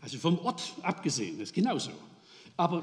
also 0.00 0.18
vom 0.18 0.38
Ort 0.40 0.74
abgesehen, 0.82 1.38
das 1.38 1.48
ist 1.48 1.54
genauso. 1.54 1.92
Aber 2.56 2.82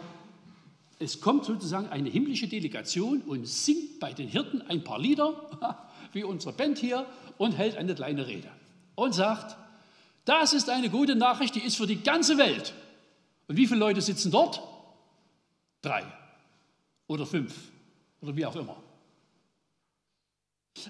es 0.99 1.21
kommt 1.21 1.45
sozusagen 1.45 1.87
eine 1.89 2.09
himmlische 2.09 2.47
Delegation 2.47 3.21
und 3.21 3.47
singt 3.47 3.99
bei 3.99 4.13
den 4.13 4.27
Hirten 4.27 4.61
ein 4.63 4.83
paar 4.83 4.99
Lieder 4.99 5.85
wie 6.13 6.23
unsere 6.23 6.53
Band 6.53 6.79
hier 6.79 7.05
und 7.37 7.53
hält 7.53 7.77
eine 7.77 7.95
kleine 7.95 8.27
Rede 8.27 8.49
und 8.95 9.13
sagt, 9.13 9.55
das 10.25 10.53
ist 10.53 10.69
eine 10.69 10.89
gute 10.89 11.15
Nachricht, 11.15 11.55
die 11.55 11.61
ist 11.61 11.77
für 11.77 11.87
die 11.87 12.01
ganze 12.01 12.37
Welt. 12.37 12.73
Und 13.47 13.57
wie 13.57 13.67
viele 13.67 13.79
Leute 13.79 14.01
sitzen 14.01 14.31
dort? 14.31 14.61
Drei 15.81 16.03
oder 17.07 17.25
fünf 17.25 17.55
oder 18.21 18.35
wie 18.35 18.45
auch 18.45 18.55
immer. 18.55 18.75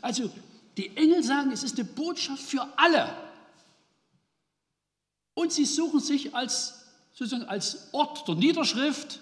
Also 0.01 0.31
die 0.77 0.95
Engel 0.97 1.23
sagen, 1.23 1.51
es 1.51 1.63
ist 1.63 1.79
eine 1.79 1.87
Botschaft 1.87 2.41
für 2.41 2.67
alle. 2.77 3.28
Und 5.39 5.53
sie 5.53 5.63
suchen 5.63 6.01
sich 6.01 6.35
als, 6.35 6.83
sozusagen 7.13 7.45
als 7.45 7.87
Ort 7.93 8.27
der 8.27 8.35
Niederschrift 8.35 9.21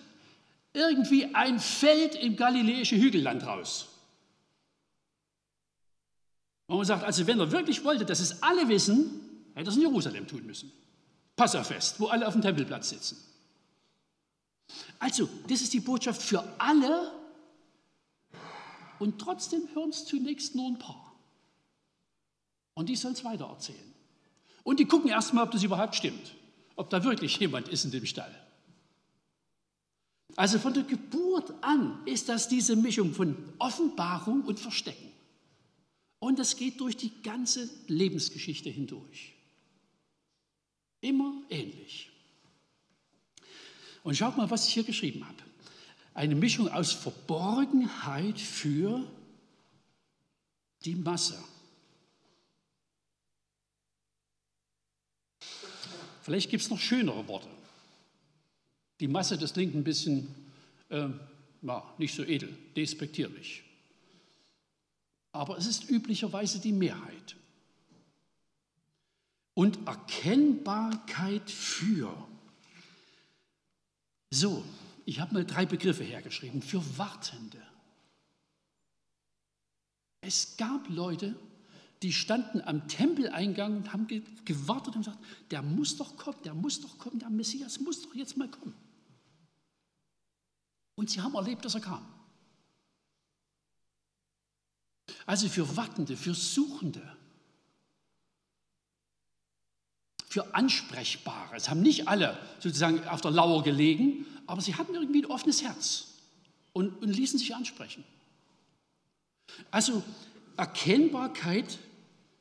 irgendwie 0.74 1.36
ein 1.36 1.60
Feld 1.60 2.16
im 2.16 2.36
galiläischen 2.36 3.00
Hügelland 3.00 3.46
raus. 3.46 3.86
Und 6.66 6.78
man 6.78 6.88
sagt, 6.88 7.04
also 7.04 7.28
wenn 7.28 7.40
er 7.40 7.52
wirklich 7.52 7.84
wollte, 7.84 8.04
dass 8.04 8.20
es 8.20 8.42
alle 8.42 8.68
wissen, 8.68 9.22
hätte 9.54 9.68
er 9.68 9.70
es 9.70 9.76
in 9.76 9.84
Jerusalem 9.84 10.28
tun 10.28 10.44
müssen. 10.44 10.72
Passafest, 11.36 12.00
wo 12.00 12.08
alle 12.08 12.28
auf 12.28 12.34
dem 12.34 12.42
Tempelplatz 12.42 12.90
sitzen. 12.90 13.24
Also, 14.98 15.30
das 15.48 15.62
ist 15.62 15.72
die 15.72 15.82
Botschaft 15.82 16.24
für 16.24 16.44
alle 16.58 17.12
und 18.98 19.22
trotzdem 19.22 19.70
hören 19.76 19.92
es 19.92 20.04
zunächst 20.06 20.56
nur 20.56 20.68
ein 20.68 20.80
paar. 20.80 21.14
Und 22.74 22.90
die 22.90 22.96
sollen 22.96 23.14
es 23.14 23.24
weitererzählen. 23.24 23.97
Und 24.68 24.82
die 24.82 24.86
gucken 24.86 25.10
erstmal, 25.10 25.46
ob 25.46 25.52
das 25.52 25.64
überhaupt 25.64 25.96
stimmt, 25.96 26.36
ob 26.76 26.90
da 26.90 27.02
wirklich 27.02 27.38
jemand 27.38 27.70
ist 27.70 27.86
in 27.86 27.92
dem 27.92 28.06
Stall. 28.06 28.36
Also 30.36 30.60
von 30.60 30.74
der 30.74 30.84
Geburt 30.84 31.54
an 31.62 32.06
ist 32.06 32.28
das 32.28 32.50
diese 32.50 32.76
Mischung 32.76 33.14
von 33.14 33.38
Offenbarung 33.60 34.42
und 34.42 34.60
Verstecken. 34.60 35.10
Und 36.20 36.38
das 36.38 36.58
geht 36.58 36.82
durch 36.82 36.98
die 36.98 37.14
ganze 37.24 37.70
Lebensgeschichte 37.88 38.70
hindurch. 38.70 39.36
Immer 41.00 41.44
ähnlich. 41.50 42.10
Und 44.04 44.18
schaut 44.18 44.36
mal, 44.36 44.52
was 44.52 44.68
ich 44.68 44.74
hier 44.74 44.84
geschrieben 44.84 45.26
habe. 45.26 45.44
Eine 46.14 46.36
Mischung 46.36 46.68
aus 46.68 46.92
Verborgenheit 46.92 48.38
für 48.38 49.10
die 50.84 50.96
Masse. 50.96 51.42
Vielleicht 56.28 56.50
gibt 56.50 56.62
es 56.62 56.70
noch 56.70 56.78
schönere 56.78 57.26
Worte. 57.30 57.48
Die 59.00 59.08
Masse, 59.08 59.38
das 59.38 59.54
klingt 59.54 59.74
ein 59.76 59.86
bisschen 59.86 60.28
äh, 60.90 61.08
na, 61.62 61.82
nicht 61.98 62.14
so 62.14 62.26
edel, 62.26 62.54
despektierlich. 62.76 63.64
Aber 65.32 65.58
es 65.58 65.68
ist 65.68 65.90
üblicherweise 65.90 66.60
die 66.60 66.74
Mehrheit. 66.74 67.38
Und 69.54 69.88
Erkennbarkeit 69.88 71.50
für. 71.50 72.14
So, 74.30 74.66
ich 75.06 75.22
habe 75.22 75.34
mal 75.34 75.46
drei 75.46 75.66
Begriffe 75.66 76.04
hergeschrieben. 76.04 76.62
Für 76.62 76.84
Wartende. 76.98 77.62
Es 80.20 80.58
gab 80.58 80.90
Leute, 80.90 81.40
die 82.02 82.14
standen 82.14 82.62
am 82.62 82.88
Tempeleingang 82.88 83.78
und 83.78 83.94
haben 83.94 84.08
gewartet 84.46 84.96
und 84.96 85.06
gesagt, 85.06 85.20
der 85.52 85.62
muss 85.62 85.98
doch 85.98 86.16
kommen, 86.18 86.38
der 86.44 86.54
muss 86.54 86.82
doch 86.82 86.98
kommen, 86.98 87.20
der 87.20 87.30
Messias 87.30 87.80
muss 87.80 88.02
doch 88.04 88.14
jetzt 88.14 88.38
mal 88.38 88.50
kommen. 88.50 88.76
Und 90.96 91.10
sie 91.10 91.22
haben 91.22 91.36
erlebt, 91.36 91.66
dass 91.66 91.76
er 91.76 91.82
kam. 91.82 92.06
Also 95.26 95.50
für 95.50 95.76
Wartende, 95.76 96.18
für 96.18 96.34
Suchende, 96.34 97.18
für 100.28 100.54
Ansprechbare. 100.54 101.56
Es 101.56 101.70
haben 101.70 101.82
nicht 101.82 102.08
alle 102.08 102.38
sozusagen 102.60 103.04
auf 103.08 103.22
der 103.22 103.32
Lauer 103.32 103.64
gelegen, 103.64 104.26
aber 104.46 104.62
sie 104.62 104.76
hatten 104.76 104.94
irgendwie 104.94 105.24
ein 105.24 105.32
offenes 105.32 105.64
Herz 105.64 106.08
und, 106.74 107.02
und 107.02 107.10
ließen 107.10 107.40
sich 107.40 107.56
ansprechen. 107.56 108.04
Also 109.72 110.04
Erkennbarkeit 110.58 111.80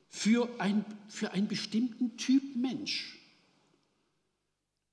für, 0.09 0.49
ein, 0.59 0.85
für 1.09 1.33
einen 1.33 1.49
bestimmten 1.49 2.17
Typ 2.17 2.57
Mensch. 2.57 3.19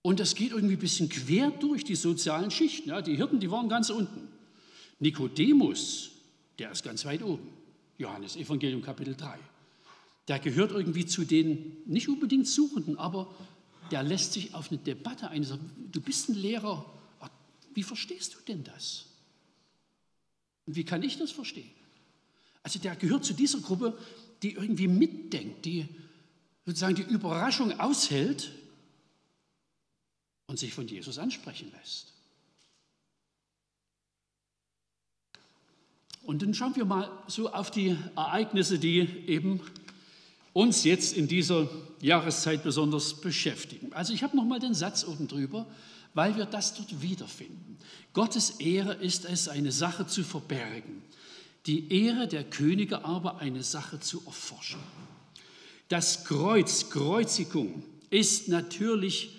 Und 0.02 0.19
das 0.19 0.36
geht 0.36 0.52
irgendwie 0.52 0.76
ein 0.76 0.80
bisschen 0.80 1.10
quer 1.10 1.49
durch 1.52 1.86
die 1.86 1.95
sozialen 1.95 2.52
Schichten. 2.52 2.89
Ja, 2.89 3.02
die 3.02 3.15
Hirten, 3.15 3.39
die 3.39 3.49
waren 3.49 3.69
ganz 3.69 3.89
unten. 3.89 4.28
Nikodemus, 4.99 6.12
der 6.60 6.71
ist 6.71 6.84
ganz 6.84 7.06
weit 7.06 7.23
oben. 7.23 7.47
Johannes 7.97 8.36
Evangelium 8.36 8.82
Kapitel 8.82 9.15
3. 9.15 9.39
Der 10.28 10.39
gehört 10.39 10.71
irgendwie 10.71 11.06
zu 11.06 11.23
den 11.23 11.78
nicht 11.86 12.10
unbedingt 12.10 12.47
Suchenden, 12.47 12.97
aber 12.97 13.34
der 13.91 14.04
lässt 14.04 14.34
sich 14.34 14.54
auf 14.54 14.71
eine 14.71 14.80
Debatte 14.80 15.30
ein. 15.30 15.45
Du 15.91 16.02
bist 16.02 16.30
ein 16.30 16.36
Lehrer, 16.36 16.86
wie 17.73 17.84
verstehst 17.84 18.36
du 18.36 18.39
denn 18.47 18.63
das? 18.63 19.06
Wie 20.65 20.84
kann 20.84 21.04
ich 21.04 21.17
das 21.17 21.32
verstehen? 21.32 21.71
Also 22.62 22.80
der 22.80 22.95
gehört 22.95 23.26
zu 23.26 23.34
dieser 23.34 23.60
Gruppe, 23.60 23.97
die 24.44 24.54
irgendwie 24.54 24.88
mitdenkt, 24.88 25.66
die 25.66 25.88
sozusagen 26.66 26.96
die 26.96 27.04
Überraschung 27.04 27.80
aushält 27.80 28.52
und 30.48 30.60
sich 30.60 30.74
von 30.74 30.88
Jesus 30.88 31.18
ansprechen 31.18 31.72
lässt. 31.80 32.14
Und 36.24 36.42
dann 36.42 36.54
schauen 36.54 36.76
wir 36.76 36.86
mal 36.86 37.12
so 37.28 37.52
auf 37.52 37.70
die 37.70 37.98
Ereignisse, 38.16 38.80
die 38.80 39.00
eben 39.28 39.60
uns 40.54 40.84
jetzt 40.84 41.18
in 41.18 41.28
dieser 41.28 41.68
Jahreszeit 42.02 42.64
besonders 42.64 43.20
beschäftigen. 43.20 43.92
Also 43.94 44.14
ich 44.14 44.24
habe 44.24 44.38
noch 44.38 44.46
mal 44.46 44.60
den 44.60 44.74
Satz 44.74 45.04
oben 45.04 45.28
drüber, 45.28 45.66
weil 46.14 46.36
wir 46.38 46.46
das 46.46 46.76
dort 46.76 47.02
wiederfinden. 47.02 47.78
Gottes 48.14 48.52
Ehre 48.60 48.94
ist 48.94 49.26
es, 49.26 49.50
eine 49.50 49.72
Sache 49.72 50.08
zu 50.08 50.24
verbergen, 50.24 51.02
die 51.65 52.06
Ehre 52.06 52.28
der 52.28 52.43
Könige 52.43 53.06
aber 53.06 53.38
eine 53.39 53.63
Sache 53.63 53.99
zu 53.99 54.21
erforschen. 54.26 54.80
Das 55.88 56.26
Kreuz, 56.26 56.89
Kreuzigung, 56.89 57.84
ist 58.10 58.47
natürlich 58.47 59.38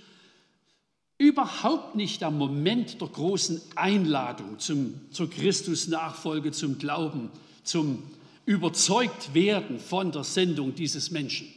überhaupt 1.19 1.95
nicht 1.95 2.21
der 2.23 2.31
Moment 2.31 3.01
der 3.01 3.09
großen 3.09 3.61
Einladung 3.77 4.59
zum, 4.59 5.01
zur 5.11 5.31
Christusnachfolge, 5.31 6.53
zum 6.53 6.79
Glauben, 6.79 7.31
zum 7.63 8.03
Überzeugtwerden 8.47 9.79
von 9.79 10.13
der 10.13 10.25
Sendung 10.25 10.75
dieses 10.75 11.11
Menschen. 11.11 11.49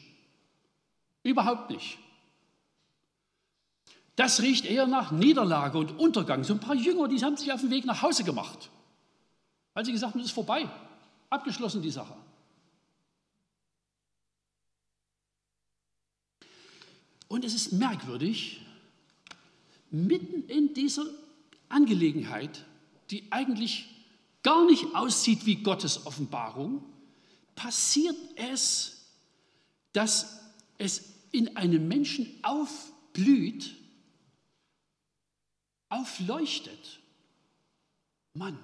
Überhaupt 1.24 1.70
nicht. 1.72 1.98
Das 4.16 4.42
riecht 4.42 4.66
eher 4.66 4.88
nach 4.88 5.12
Niederlage 5.12 5.78
und 5.78 6.00
Untergang. 6.00 6.44
So 6.44 6.54
ein 6.54 6.60
paar 6.60 6.76
Jünger, 6.76 7.08
die 7.08 7.24
haben 7.24 7.38
sich 7.38 7.52
auf 7.52 7.62
den 7.62 7.70
Weg 7.70 7.86
nach 7.86 8.02
Hause 8.02 8.24
gemacht, 8.24 8.70
weil 9.78 9.86
sie 9.86 9.92
gesagt 9.92 10.16
haben, 10.16 10.22
es 10.22 10.30
ist 10.30 10.34
vorbei, 10.34 10.68
abgeschlossen 11.30 11.84
die 11.84 11.92
Sache. 11.92 12.16
Und 17.28 17.46
es 17.46 17.54
ist 17.54 17.74
merkwürdig, 17.74 18.66
mitten 19.92 20.50
in 20.50 20.74
dieser 20.74 21.06
Angelegenheit, 21.70 22.66
die 23.12 23.32
eigentlich 23.32 23.86
gar 24.42 24.66
nicht 24.66 24.96
aussieht 24.96 25.46
wie 25.46 25.58
Gottes 25.58 26.08
Offenbarung, 26.08 26.84
passiert 27.54 28.18
es, 28.36 29.12
dass 29.94 30.42
es 30.80 31.14
in 31.32 31.56
einem 31.56 31.88
Menschen 31.88 32.28
aufblüht, 32.42 33.76
aufleuchtet. 35.90 37.00
Mann, 38.34 38.58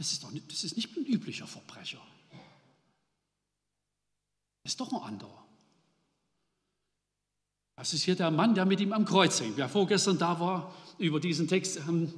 das 0.00 0.12
ist, 0.12 0.22
doch 0.22 0.30
nicht, 0.30 0.50
das 0.50 0.64
ist 0.64 0.76
nicht 0.76 0.96
ein 0.96 1.04
üblicher 1.04 1.46
Verbrecher. 1.46 2.00
Das 4.62 4.72
ist 4.72 4.80
doch 4.80 4.90
ein 4.94 5.02
anderer. 5.02 5.44
Das 7.76 7.92
ist 7.92 8.04
hier 8.04 8.14
der 8.14 8.30
Mann, 8.30 8.54
der 8.54 8.64
mit 8.64 8.80
ihm 8.80 8.94
am 8.94 9.04
Kreuz 9.04 9.38
hängt. 9.42 9.58
Wer 9.58 9.68
vorgestern 9.68 10.16
da 10.16 10.40
war, 10.40 10.74
über 10.96 11.20
diesen 11.20 11.48
Text 11.48 11.84
haben 11.84 12.14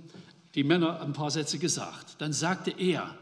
die 0.54 0.62
Männer 0.62 1.00
ein 1.00 1.12
paar 1.12 1.32
Sätze 1.32 1.58
gesagt. 1.58 2.20
Dann 2.20 2.32
sagte 2.32 2.70
er, 2.70 3.18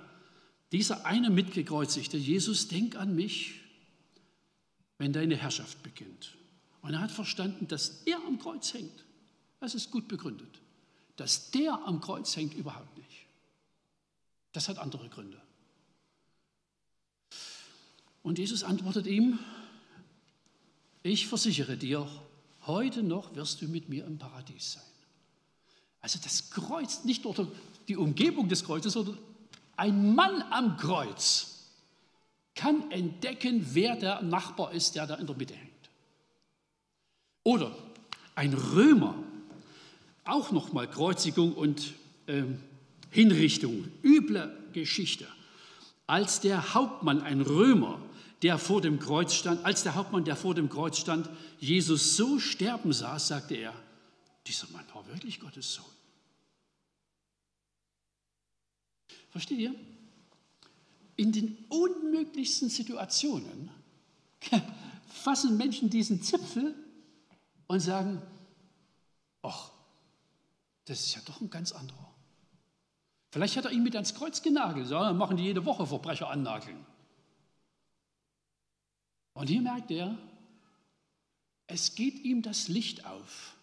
dieser 0.73 1.07
eine 1.07 1.31
Mitgekreuzigte, 1.31 2.18
Jesus, 2.18 2.68
denk 2.68 2.96
an 2.96 3.14
mich, 3.16 3.62
wenn 4.99 5.14
deine 5.14 5.37
Herrschaft 5.37 5.83
beginnt. 5.83 6.37
Und 6.83 6.92
er 6.92 7.01
hat 7.01 7.11
verstanden, 7.11 7.66
dass 7.66 8.03
er 8.05 8.18
am 8.27 8.38
Kreuz 8.38 8.75
hängt. 8.75 9.07
Das 9.59 9.75
ist 9.75 9.90
gut 9.90 10.07
begründet. 10.07 10.61
Dass 11.16 11.51
der 11.51 11.81
am 11.87 12.03
Kreuz 12.03 12.37
hängt, 12.37 12.53
überhaupt 12.53 12.94
nicht. 12.99 13.30
Das 14.53 14.69
hat 14.69 14.79
andere 14.79 15.09
Gründe. 15.09 15.41
Und 18.23 18.39
Jesus 18.39 18.63
antwortet 18.63 19.07
ihm, 19.07 19.39
ich 21.03 21.27
versichere 21.27 21.77
dir, 21.77 22.07
heute 22.67 23.03
noch 23.03 23.35
wirst 23.35 23.63
du 23.63 23.69
mit 23.69 23.89
mir 23.89 24.05
im 24.05 24.19
Paradies 24.19 24.73
sein. 24.73 24.83
Also 26.03 26.19
das 26.23 26.51
Kreuz, 26.51 27.05
nicht 27.05 27.25
nur 27.25 27.51
die 27.89 27.97
Umgebung 27.97 28.49
des 28.49 28.65
Kreuzes, 28.65 28.93
sondern 28.93 29.19
ein 29.77 30.15
Mann 30.15 30.43
am 30.51 30.77
Kreuz 30.77 31.69
kann 32.55 32.91
entdecken, 32.91 33.67
wer 33.73 33.97
der 33.97 34.21
Nachbar 34.23 34.73
ist, 34.73 34.95
der 34.95 35.07
da 35.07 35.15
in 35.15 35.27
der 35.27 35.37
Mitte 35.37 35.55
hängt. 35.55 35.71
Oder 37.43 37.75
ein 38.35 38.53
Römer, 38.53 39.15
auch 40.25 40.51
nochmal 40.51 40.89
Kreuzigung 40.89 41.55
und 41.55 41.95
ähm, 42.27 42.63
Hinrichtung, 43.11 43.90
üble 44.03 44.57
Geschichte. 44.73 45.27
Als 46.07 46.40
der 46.40 46.75
Hauptmann, 46.75 47.23
ein 47.23 47.40
Römer, 47.40 48.01
der 48.42 48.59
vor 48.59 48.81
dem 48.81 48.99
Kreuz 48.99 49.35
stand, 49.35 49.64
als 49.64 49.83
der 49.83 49.94
Hauptmann, 49.94 50.25
der 50.25 50.37
vor 50.37 50.55
dem 50.55 50.68
Kreuz 50.68 50.99
stand, 50.99 51.29
Jesus 51.59 52.16
so 52.16 52.38
sterben 52.38 52.92
sah, 52.92 53.18
sagte 53.18 53.55
er, 53.55 53.75
dieser 54.46 54.68
Mann 54.70 54.85
war 54.94 55.07
wirklich 55.09 55.40
Gottes 55.40 55.75
Sohn. 55.75 55.85
Versteht 59.31 59.59
ihr? 59.59 59.75
In 61.16 61.33
den 61.33 61.59
unmöglichsten 61.68 62.68
Situationen 62.68 63.70
fassen 65.09 65.57
Menschen 65.57 65.90
diesen 65.90 66.23
Zipfel 66.23 66.75
und 67.66 67.81
sagen, 67.81 68.23
ach, 69.42 69.70
das 70.87 71.01
ist 71.01 71.14
ja 71.14 71.20
doch 71.27 71.40
ein 71.40 71.51
ganz 71.51 71.73
anderer. 71.73 72.10
Vielleicht 73.31 73.57
hat 73.57 73.64
er 73.64 73.71
ihn 73.71 73.83
mit 73.83 73.95
ans 73.95 74.14
Kreuz 74.14 74.43
genagelt, 74.43 74.88
so, 74.88 74.95
dann 74.95 75.16
machen 75.16 75.37
die 75.37 75.45
jede 75.45 75.64
Woche 75.64 75.87
Verbrecher 75.87 76.29
annageln. 76.31 76.85
Und 79.35 79.49
hier 79.49 79.62
merkt 79.62 79.90
er, 79.90 80.19
es 81.66 81.95
geht 81.95 82.25
ihm 82.25 82.43
das 82.43 82.69
Licht 82.69 83.05
auf. 83.07 83.57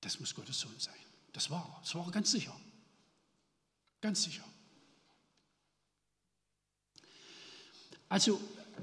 Das 0.00 0.18
muss 0.18 0.34
Gottes 0.34 0.58
Sohn 0.58 0.74
sein. 0.78 0.94
Das 1.32 1.50
war 1.50 1.64
er. 1.64 1.80
Das 1.80 1.94
war 1.94 2.04
er 2.06 2.10
ganz 2.10 2.32
sicher. 2.32 2.54
Ganz 4.00 4.24
sicher. 4.24 4.44
Also 8.08 8.40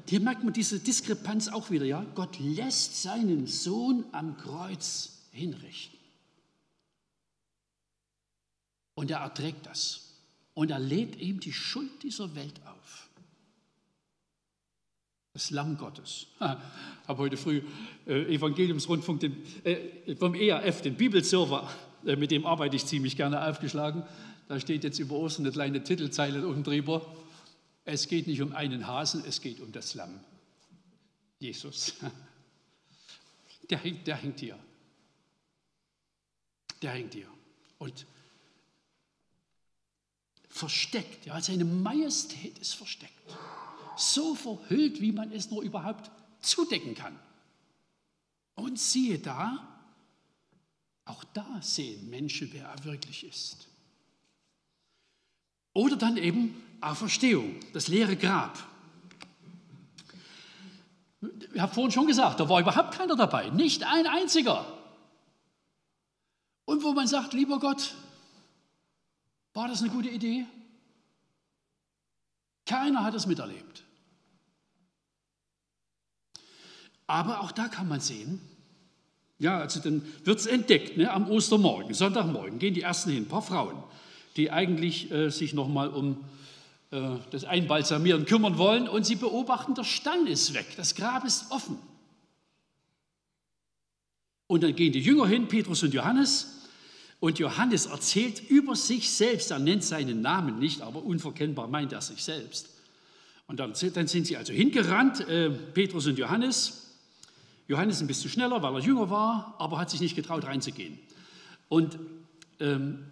hier 0.07 0.19
merkt 0.21 0.43
man 0.43 0.53
diese 0.53 0.79
Diskrepanz 0.79 1.49
auch 1.49 1.69
wieder. 1.69 1.85
Ja? 1.85 2.05
Gott 2.15 2.39
lässt 2.39 3.01
seinen 3.01 3.45
Sohn 3.45 4.05
am 4.13 4.37
Kreuz 4.37 5.27
hinrichten. 5.31 6.00
Und 8.95 9.11
er 9.11 9.19
erträgt 9.19 9.65
das. 9.65 10.15
Und 10.53 10.71
er 10.71 10.79
lädt 10.79 11.15
ihm 11.17 11.39
die 11.39 11.53
Schuld 11.53 12.03
dieser 12.03 12.35
Welt 12.35 12.59
auf. 12.65 13.09
Das 15.33 15.49
Lamm 15.49 15.77
Gottes. 15.77 16.27
Ich 16.35 17.07
habe 17.07 17.17
heute 17.17 17.37
früh 17.37 17.61
äh, 18.05 18.35
Evangeliumsrundfunk 18.35 19.21
den, 19.21 19.37
äh, 19.63 20.15
vom 20.17 20.35
ERF, 20.35 20.81
den 20.81 20.95
Bibelserver, 20.95 21.69
äh, 22.05 22.17
mit 22.17 22.31
dem 22.31 22.45
arbeite 22.45 22.75
ich 22.75 22.85
ziemlich 22.85 23.15
gerne 23.15 23.47
aufgeschlagen. 23.47 24.03
Da 24.49 24.59
steht 24.59 24.83
jetzt 24.83 24.99
über 24.99 25.15
Ostern 25.15 25.45
eine 25.45 25.53
kleine 25.53 25.83
Titelzeile 25.83 26.45
unten 26.45 26.63
drüber. 26.63 27.15
Es 27.85 28.09
geht 28.09 28.27
nicht 28.27 28.41
um 28.41 28.53
einen 28.53 28.87
Hasen, 28.87 29.23
es 29.25 29.41
geht 29.41 29.61
um 29.61 29.71
das 29.71 29.95
Lamm. 29.95 30.19
Jesus. 31.39 31.95
Der 33.69 33.77
hängt, 33.77 34.05
der 34.05 34.17
hängt 34.17 34.41
hier. 34.41 34.59
Der 36.81 36.91
hängt 36.91 37.13
hier. 37.13 37.27
Und 37.77 38.05
versteckt, 40.51 41.25
ja, 41.25 41.41
seine 41.41 41.65
Majestät 41.65 42.59
ist 42.59 42.75
versteckt. 42.75 43.13
So 43.97 44.35
verhüllt, 44.35 45.01
wie 45.01 45.11
man 45.11 45.31
es 45.31 45.49
nur 45.49 45.63
überhaupt 45.63 46.11
zudecken 46.41 46.93
kann. 46.93 47.17
Und 48.55 48.79
siehe 48.79 49.17
da, 49.17 49.67
auch 51.05 51.23
da 51.33 51.61
sehen 51.61 52.09
Menschen, 52.09 52.49
wer 52.51 52.67
er 52.67 52.83
wirklich 52.83 53.25
ist. 53.25 53.67
Oder 55.73 55.95
dann 55.95 56.17
eben 56.17 56.61
Auferstehung, 56.81 57.55
das 57.73 57.87
leere 57.87 58.17
Grab. 58.17 58.57
Ich 61.53 61.59
habe 61.59 61.73
vorhin 61.73 61.91
schon 61.91 62.07
gesagt, 62.07 62.39
da 62.39 62.49
war 62.49 62.59
überhaupt 62.59 62.93
keiner 62.93 63.15
dabei, 63.15 63.49
nicht 63.49 63.83
ein 63.83 64.07
einziger. 64.07 64.65
Und 66.65 66.83
wo 66.83 66.93
man 66.93 67.07
sagt, 67.07 67.33
lieber 67.33 67.59
Gott, 67.59 67.95
war 69.53 69.67
das 69.67 69.81
eine 69.81 69.91
gute 69.91 70.09
Idee? 70.09 70.45
Keiner 72.65 73.03
hat 73.03 73.13
es 73.15 73.27
miterlebt. 73.27 73.83
Aber 77.07 77.41
auch 77.41 77.51
da 77.51 77.67
kann 77.67 77.89
man 77.89 77.99
sehen, 77.99 78.39
ja, 79.37 79.57
also 79.57 79.79
dann 79.79 80.03
wird 80.23 80.39
es 80.39 80.45
entdeckt, 80.45 80.97
ne, 80.97 81.11
am 81.11 81.29
Ostermorgen, 81.29 81.93
Sonntagmorgen, 81.93 82.59
gehen 82.59 82.73
die 82.73 82.83
ersten 82.83 83.09
hin, 83.09 83.23
ein 83.23 83.27
paar 83.27 83.41
Frauen, 83.41 83.83
die 84.37 84.51
eigentlich 84.51 85.11
äh, 85.11 85.29
sich 85.29 85.53
nochmal 85.53 85.89
um 85.89 86.23
äh, 86.91 87.17
das 87.31 87.43
Einbalsamieren 87.43 88.25
kümmern 88.25 88.57
wollen 88.57 88.87
und 88.87 89.05
sie 89.05 89.15
beobachten, 89.15 89.73
der 89.73 89.83
Stein 89.83 90.27
ist 90.27 90.53
weg, 90.53 90.67
das 90.77 90.95
Grab 90.95 91.25
ist 91.25 91.51
offen. 91.51 91.79
Und 94.47 94.63
dann 94.63 94.75
gehen 94.75 94.93
die 94.93 94.99
Jünger 94.99 95.27
hin, 95.27 95.47
Petrus 95.47 95.81
und 95.81 95.93
Johannes, 95.93 96.60
und 97.21 97.37
Johannes 97.37 97.85
erzählt 97.85 98.49
über 98.49 98.75
sich 98.75 99.11
selbst, 99.11 99.51
er 99.51 99.59
nennt 99.59 99.83
seinen 99.83 100.21
Namen 100.21 100.57
nicht, 100.57 100.81
aber 100.81 101.03
unverkennbar 101.03 101.67
meint 101.67 101.93
er 101.93 102.01
sich 102.01 102.23
selbst. 102.23 102.69
Und 103.45 103.59
dann, 103.59 103.73
dann 103.93 104.07
sind 104.07 104.25
sie 104.25 104.37
also 104.37 104.51
hingerannt, 104.51 105.21
äh, 105.29 105.51
Petrus 105.51 106.07
und 106.07 106.17
Johannes. 106.17 106.95
Johannes 107.67 108.01
ein 108.01 108.07
bisschen 108.07 108.31
schneller, 108.31 108.63
weil 108.63 108.73
er 108.73 108.79
jünger 108.79 109.11
war, 109.11 109.55
aber 109.59 109.77
hat 109.77 109.91
sich 109.91 110.01
nicht 110.01 110.15
getraut 110.15 110.45
reinzugehen. 110.45 110.97
Und 111.69 111.99
ähm, 112.59 113.05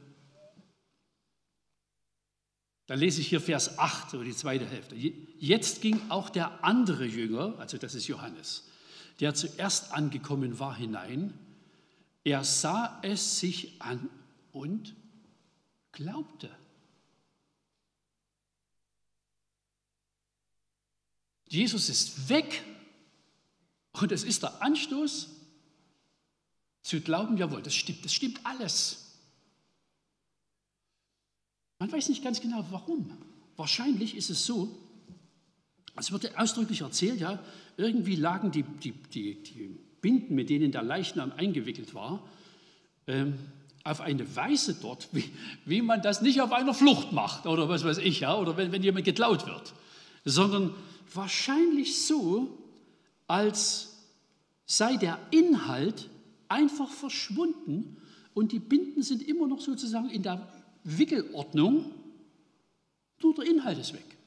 dann 2.88 2.98
lese 2.98 3.22
ich 3.22 3.28
hier 3.28 3.41
Vers 3.41 3.78
8, 3.78 4.10
so 4.10 4.24
die 4.24 4.36
zweite 4.36 4.65
Hälfte. 4.65 4.95
Jetzt 4.95 5.84
ging 5.84 6.02
auch 6.10 6.32
der 6.32 6.63
andere 6.63 7.06
Jünger, 7.06 7.54
also 7.60 7.78
das 7.78 7.93
ist 7.93 8.08
Johannes, 8.08 8.67
der 9.19 9.36
zuerst 9.36 9.93
angekommen 9.93 10.58
war, 10.58 10.76
hinein. 10.76 11.36
Er 12.30 12.44
sah 12.44 13.00
es 13.02 13.39
sich 13.39 13.82
an 13.82 14.08
und 14.52 14.96
glaubte. 15.92 16.56
Jesus 21.48 21.89
ist 21.89 22.30
weg 22.30 22.63
und 23.94 24.12
es 24.12 24.24
ist 24.24 24.44
der 24.44 24.62
Anstoß 24.62 25.30
zu 26.84 27.02
glauben, 27.02 27.36
jawohl, 27.36 27.63
das 27.63 27.74
stimmt, 27.74 28.06
das 28.06 28.13
stimmt 28.13 28.46
alles. 28.46 29.18
Man 31.80 31.92
weiß 31.92 32.10
nicht 32.10 32.24
ganz 32.24 32.42
genau, 32.42 32.63
warum. 32.70 33.12
Wahrscheinlich 33.56 34.15
ist 34.15 34.30
es 34.30 34.46
so, 34.46 34.78
es 35.96 36.12
wird 36.12 36.38
ausdrücklich 36.38 36.82
erzählt, 36.82 37.22
ja, 37.22 37.44
irgendwie 37.76 38.15
lagen 38.15 38.52
die, 38.52 38.62
die, 38.62 38.92
die, 38.92 39.42
die 39.42 39.88
Binden, 40.02 40.36
mit 40.36 40.50
denen 40.50 40.72
der 40.72 40.84
Leichnam 40.84 41.32
eingewickelt 41.36 41.94
war, 41.94 42.24
ähm, 43.08 43.36
auf 43.84 44.02
eine 44.02 44.36
Weise 44.36 44.76
dort, 44.76 45.10
wie, 45.14 45.32
wie 45.66 45.82
man 45.82 46.02
das 46.02 46.22
nicht 46.22 46.42
auf 46.42 46.52
einer 46.52 46.74
Flucht 46.74 47.12
macht 47.12 47.46
oder 47.46 47.70
was 47.70 47.84
weiß 47.84 48.00
ich, 48.00 48.22
ja, 48.22 48.38
oder 48.38 48.58
wenn, 48.58 48.72
wenn 48.72 48.84
jemand 48.84 49.06
geklaut 49.06 49.48
wird, 49.48 49.74
sondern 50.26 50.74
wahrscheinlich 51.14 52.06
so, 52.06 52.58
als 53.28 53.98
sei 54.66 54.98
der 54.98 55.20
Inhalt 55.32 56.10
einfach 56.48 56.90
verschwunden 56.90 57.98
und 58.34 58.52
die 58.52 58.60
Binden 58.60 59.02
sind 59.02 59.28
immer 59.28 59.48
noch 59.48 59.62
sozusagen 59.62 60.10
in 60.10 60.24
der 60.24 60.48
Wickelordnung, 60.84 61.92
nur 63.22 63.36
der 63.36 63.46
Inhalt 63.46 63.80
ist 63.80 63.94
weg. 63.94 64.18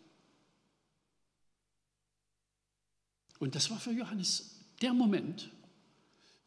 Und 3.39 3.55
das 3.55 3.71
war 3.71 3.79
für 3.79 3.93
Johannes 3.93 4.61
der 4.83 4.93
Moment, 4.93 5.51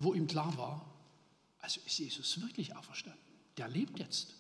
wo 0.06 0.14
ihm 0.14 0.28
klar 0.28 0.56
war, 0.58 0.86
also 1.60 1.82
ist 1.86 1.98
Jesus 1.98 2.42
wirklich 2.42 2.76
auferstanden. 2.76 3.20
Der 3.58 3.68
lebt 3.68 4.00
jetzt. 4.00 4.34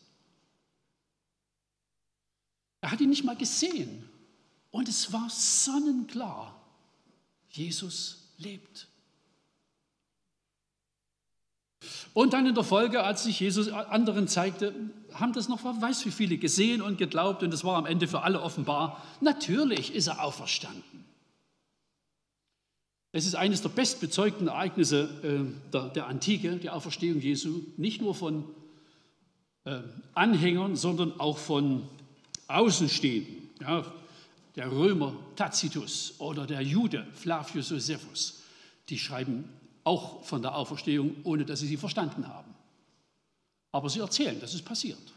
Er 2.82 2.91
hat 2.91 3.01
ihn 3.01 3.10
nicht 3.10 3.23
mal 3.23 3.36
gesehen. 3.36 4.08
Und 4.69 4.88
es 4.88 5.12
war 5.12 5.30
sonnenklar. 5.30 6.56
Jesus 7.49 8.30
lebt. 8.38 8.88
Und 12.13 12.34
dann 12.34 12.45
in 12.45 12.56
der 12.56 12.63
Folge, 12.63 13.04
als 13.04 13.23
sich 13.23 13.39
Jesus 13.39 13.69
anderen 13.69 14.28
zeigte, 14.28 14.73
haben 15.13 15.34
das 15.34 15.47
noch, 15.47 15.63
weiß 15.63 16.06
wie 16.06 16.12
viele 16.12 16.38
gesehen 16.38 16.82
und 16.82 16.97
geglaubt 16.97 17.41
und 17.41 17.54
es 17.54 17.63
war 17.63 17.78
am 17.78 17.86
Ende 17.86 18.08
für 18.08 18.21
alle 18.21 18.41
offenbar. 18.41 19.04
Natürlich 19.21 19.93
ist 19.93 20.08
er 20.08 20.23
auferstanden. 20.23 21.05
Es 23.15 23.25
ist 23.25 23.36
eines 23.36 23.62
der 23.62 23.69
bestbezeugten 23.69 24.49
Ereignisse 24.49 25.10
äh, 25.23 25.71
der, 25.71 25.88
der, 25.88 26.08
Antike, 26.08 26.58
die 26.58 26.69
Auferstehung 26.69 27.21
Jesu, 27.21 27.62
nicht 27.78 28.01
nur 28.01 28.13
von 28.13 28.43
äh, 29.63 29.80
Anhängern, 30.13 30.75
sondern 30.75 31.17
auch 31.17 31.38
von 31.38 31.88
Außenstehenden. 32.49 33.51
Ja, 33.62 33.86
der 34.58 34.69
Römer 34.69 35.15
Tacitus 35.38 36.15
oder 36.17 36.45
der 36.45 36.60
Jude 36.60 37.08
Flavius 37.13 37.70
Josephus, 37.70 38.41
die 38.89 38.99
schreiben 38.99 39.45
auch 39.86 40.22
von 40.26 40.41
der 40.41 40.53
Auferstehung, 40.53 41.16
ohne 41.24 41.45
dass 41.45 41.61
sie 41.61 41.68
sie 41.68 41.78
verstanden 41.78 42.28
haben. 42.28 42.53
Aber 43.72 43.89
sie 43.89 44.01
erzählen, 44.01 44.38
dass 44.41 44.53
es 44.53 44.61
passiert. 44.61 45.13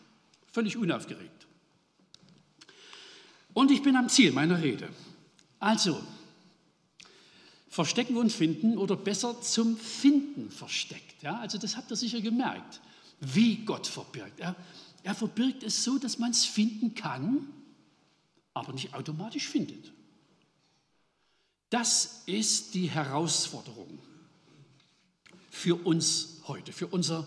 Völlig 0.52 0.76
unaufgeregt. 0.76 1.48
Und 3.54 3.72
ich 3.72 3.82
bin 3.82 3.96
am 3.96 4.08
Ziel 4.08 4.30
meiner 4.30 4.62
Rede. 4.62 4.88
Also, 5.58 6.00
verstecken 7.68 8.16
und 8.16 8.32
finden 8.32 8.78
oder 8.78 8.96
besser 8.96 9.40
zum 9.40 9.76
Finden 9.76 10.50
versteckt. 10.50 11.22
Ja, 11.22 11.38
also 11.38 11.58
das 11.58 11.76
habt 11.76 11.90
ihr 11.90 11.96
sicher 11.96 12.20
gemerkt, 12.20 12.80
wie 13.20 13.56
Gott 13.64 13.86
verbirgt. 13.86 14.40
Er, 14.40 14.56
er 15.02 15.14
verbirgt 15.14 15.62
es 15.62 15.84
so, 15.84 15.98
dass 15.98 16.18
man 16.18 16.30
es 16.30 16.44
finden 16.44 16.94
kann, 16.94 17.46
aber 18.54 18.72
nicht 18.72 18.94
automatisch 18.94 19.48
findet. 19.48 19.92
Das 21.70 22.22
ist 22.26 22.74
die 22.74 22.88
Herausforderung 22.88 23.98
für 25.50 25.74
uns 25.74 26.40
heute, 26.46 26.72
für 26.72 26.86
unser 26.86 27.26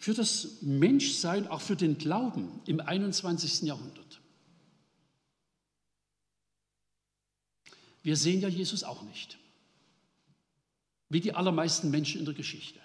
für 0.00 0.14
das 0.14 0.62
Menschsein, 0.62 1.46
auch 1.46 1.60
für 1.60 1.76
den 1.76 1.98
Glauben 1.98 2.62
im 2.64 2.80
21. 2.80 3.62
Jahrhundert. 3.62 4.19
Wir 8.02 8.16
sehen 8.16 8.40
ja 8.40 8.48
Jesus 8.48 8.82
auch 8.82 9.02
nicht, 9.02 9.38
wie 11.08 11.20
die 11.20 11.34
allermeisten 11.34 11.90
Menschen 11.90 12.18
in 12.20 12.24
der 12.24 12.34
Geschichte. 12.34 12.80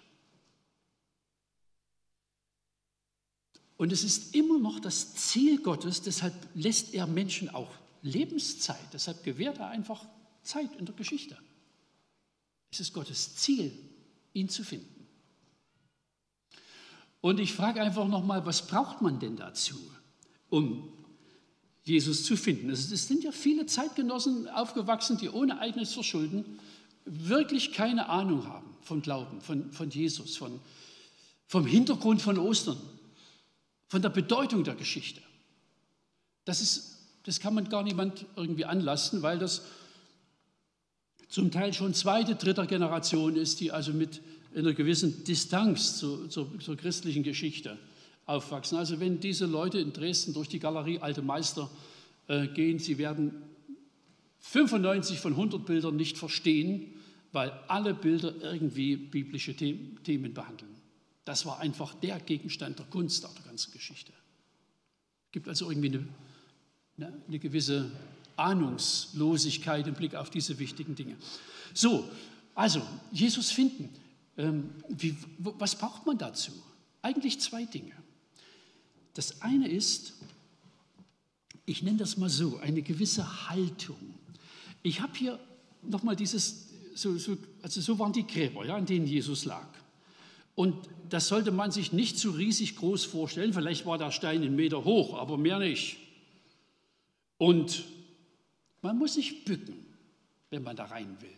Und 3.78 3.92
es 3.92 4.04
ist 4.04 4.36
immer 4.36 4.58
noch 4.58 4.80
das 4.80 5.16
Ziel 5.16 5.62
Gottes, 5.62 6.02
deshalb 6.02 6.34
lässt 6.54 6.94
er 6.94 7.08
Menschen 7.08 7.50
auch 7.50 7.72
Lebenszeit. 8.02 8.94
Deshalb 8.94 9.24
gewährt 9.24 9.58
er 9.58 9.70
einfach 9.70 10.06
Zeit 10.44 10.74
in 10.76 10.86
der 10.86 10.96
Geschichte. 10.96 11.38
Es 12.72 12.80
ist 12.80 12.94
Gottes 12.94 13.36
Ziel, 13.36 13.72
ihn 14.34 14.48
zu 14.48 14.64
finden. 14.64 15.08
Und 17.20 17.40
ich 17.40 17.54
frage 17.54 17.82
einfach 17.82 18.08
nochmal, 18.08 18.46
was 18.46 18.68
braucht 18.68 19.02
man 19.02 19.20
denn 19.20 19.36
dazu, 19.36 19.76
um 20.50 20.94
Jesus 21.86 22.24
zu 22.26 22.36
finden? 22.36 22.70
Es 22.70 22.90
sind 22.90 23.24
ja 23.24 23.32
viele 23.32 23.66
Zeitgenossen 23.68 24.48
aufgewachsen, 24.50 25.18
die 25.18 25.30
ohne 25.30 25.60
eigenes 25.60 25.94
Verschulden 25.94 26.60
wirklich 27.06 27.72
keine 27.72 28.10
Ahnung 28.10 28.48
haben 28.48 28.76
vom 28.82 29.02
Glauben, 29.02 29.40
von, 29.42 29.72
von 29.72 29.90
Jesus, 29.90 30.36
von, 30.36 30.60
vom 31.48 31.66
Hintergrund 31.66 32.22
von 32.22 32.38
Ostern, 32.38 32.78
von 33.88 34.02
der 34.02 34.10
Bedeutung 34.10 34.64
der 34.64 34.76
Geschichte. 34.76 35.22
Das, 36.44 36.62
ist, 36.62 36.98
das 37.24 37.40
kann 37.40 37.54
man 37.54 37.70
gar 37.70 37.84
niemand 37.84 38.26
irgendwie 38.36 38.66
anlassen, 38.66 39.22
weil 39.22 39.38
das 39.38 39.62
zum 41.30 41.52
Teil 41.52 41.74
schon 41.74 41.94
zweite, 41.94 42.36
dritte 42.36 42.66
Generation 42.66 43.36
ist, 43.36 43.60
die 43.60 43.72
also 43.72 43.94
mit 43.94 44.22
einer 44.56 44.74
gewissen 44.74 45.24
Distanz 45.24 45.98
zu, 45.98 46.28
zur, 46.28 46.60
zur 46.60 46.78
christlichen 46.78 47.24
Geschichte 47.24 47.78
aufwachsen. 48.26 48.78
Also 48.78 49.00
wenn 49.00 49.20
diese 49.20 49.46
Leute 49.46 49.80
in 49.80 49.94
Dresden 49.94 50.34
durch 50.34 50.48
die 50.48 50.60
Galerie 50.60 51.00
Alte 51.00 51.22
Meister 51.22 51.70
äh, 52.28 52.48
gehen, 52.48 52.80
sie 52.80 52.98
werden 52.98 53.42
95 54.40 55.20
von 55.20 55.34
100 55.34 55.66
Bildern 55.66 55.96
nicht 55.96 56.18
verstehen, 56.18 56.94
weil 57.32 57.52
alle 57.68 57.94
Bilder 57.94 58.34
irgendwie 58.42 58.96
biblische 58.96 59.56
Themen 59.56 60.34
behandeln. 60.34 60.72
Das 61.26 61.46
war 61.46 61.60
einfach 61.60 61.94
der 61.96 62.20
Gegenstand 62.20 62.80
der 62.80 62.86
Kunst 62.86 63.26
auch 63.26 63.34
der 63.34 63.46
ganzen 63.46 63.72
Geschichte. 63.72 64.14
Es 65.28 65.32
gibt 65.32 65.48
also 65.50 65.70
irgendwie 65.70 65.90
eine, 65.90 66.08
eine, 66.98 67.14
eine 67.28 67.40
gewisse 67.40 67.92
Ahnungslosigkeit 68.38 69.88
im 69.88 69.96
Blick 69.96 70.16
auf 70.16 70.30
diese 70.30 70.60
wichtigen 70.60 70.96
Dinge. 70.96 71.16
So, 71.74 72.10
also 72.54 72.82
Jesus 73.12 73.52
finden. 73.52 73.90
Ähm, 74.38 74.70
wie, 74.90 75.16
was 75.38 75.76
braucht 75.76 76.06
man 76.06 76.18
dazu? 76.18 76.52
Eigentlich 77.02 77.40
zwei 77.40 77.66
Dinge. 77.66 77.94
Das 79.16 79.42
eine 79.42 79.68
ist, 79.68 80.14
ich 81.66 81.82
nenne 81.82 81.98
das 81.98 82.18
mal 82.18 82.30
so, 82.30 82.58
eine 82.58 82.84
gewisse 82.84 83.50
Haltung. 83.50 83.98
Ich 84.84 85.02
habe 85.02 85.18
hier 85.18 85.40
nochmal 85.82 86.16
dieses, 86.16 86.70
so, 86.94 87.18
so, 87.18 87.38
also 87.64 87.82
so 87.82 87.98
waren 87.98 88.14
die 88.14 88.28
Gräber, 88.28 88.66
ja, 88.66 88.76
an 88.76 88.86
denen 88.86 89.08
Jesus 89.08 89.46
lag. 89.46 89.68
Und 90.54 90.76
das 91.10 91.28
sollte 91.28 91.52
man 91.52 91.72
sich 91.72 91.92
nicht 91.92 92.20
zu 92.20 92.32
riesig 92.32 92.76
groß 92.76 93.06
vorstellen. 93.06 93.54
Vielleicht 93.54 93.86
war 93.86 93.98
der 93.98 94.12
Stein 94.12 94.42
einen 94.42 94.56
Meter 94.56 94.84
hoch, 94.84 95.18
aber 95.18 95.38
mehr 95.38 95.60
nicht. 95.60 95.98
Und 97.38 97.86
man 98.82 98.98
muss 98.98 99.16
sich 99.16 99.46
bücken, 99.46 99.86
wenn 100.50 100.64
man 100.64 100.76
da 100.76 100.86
rein 100.86 101.18
will. 101.22 101.30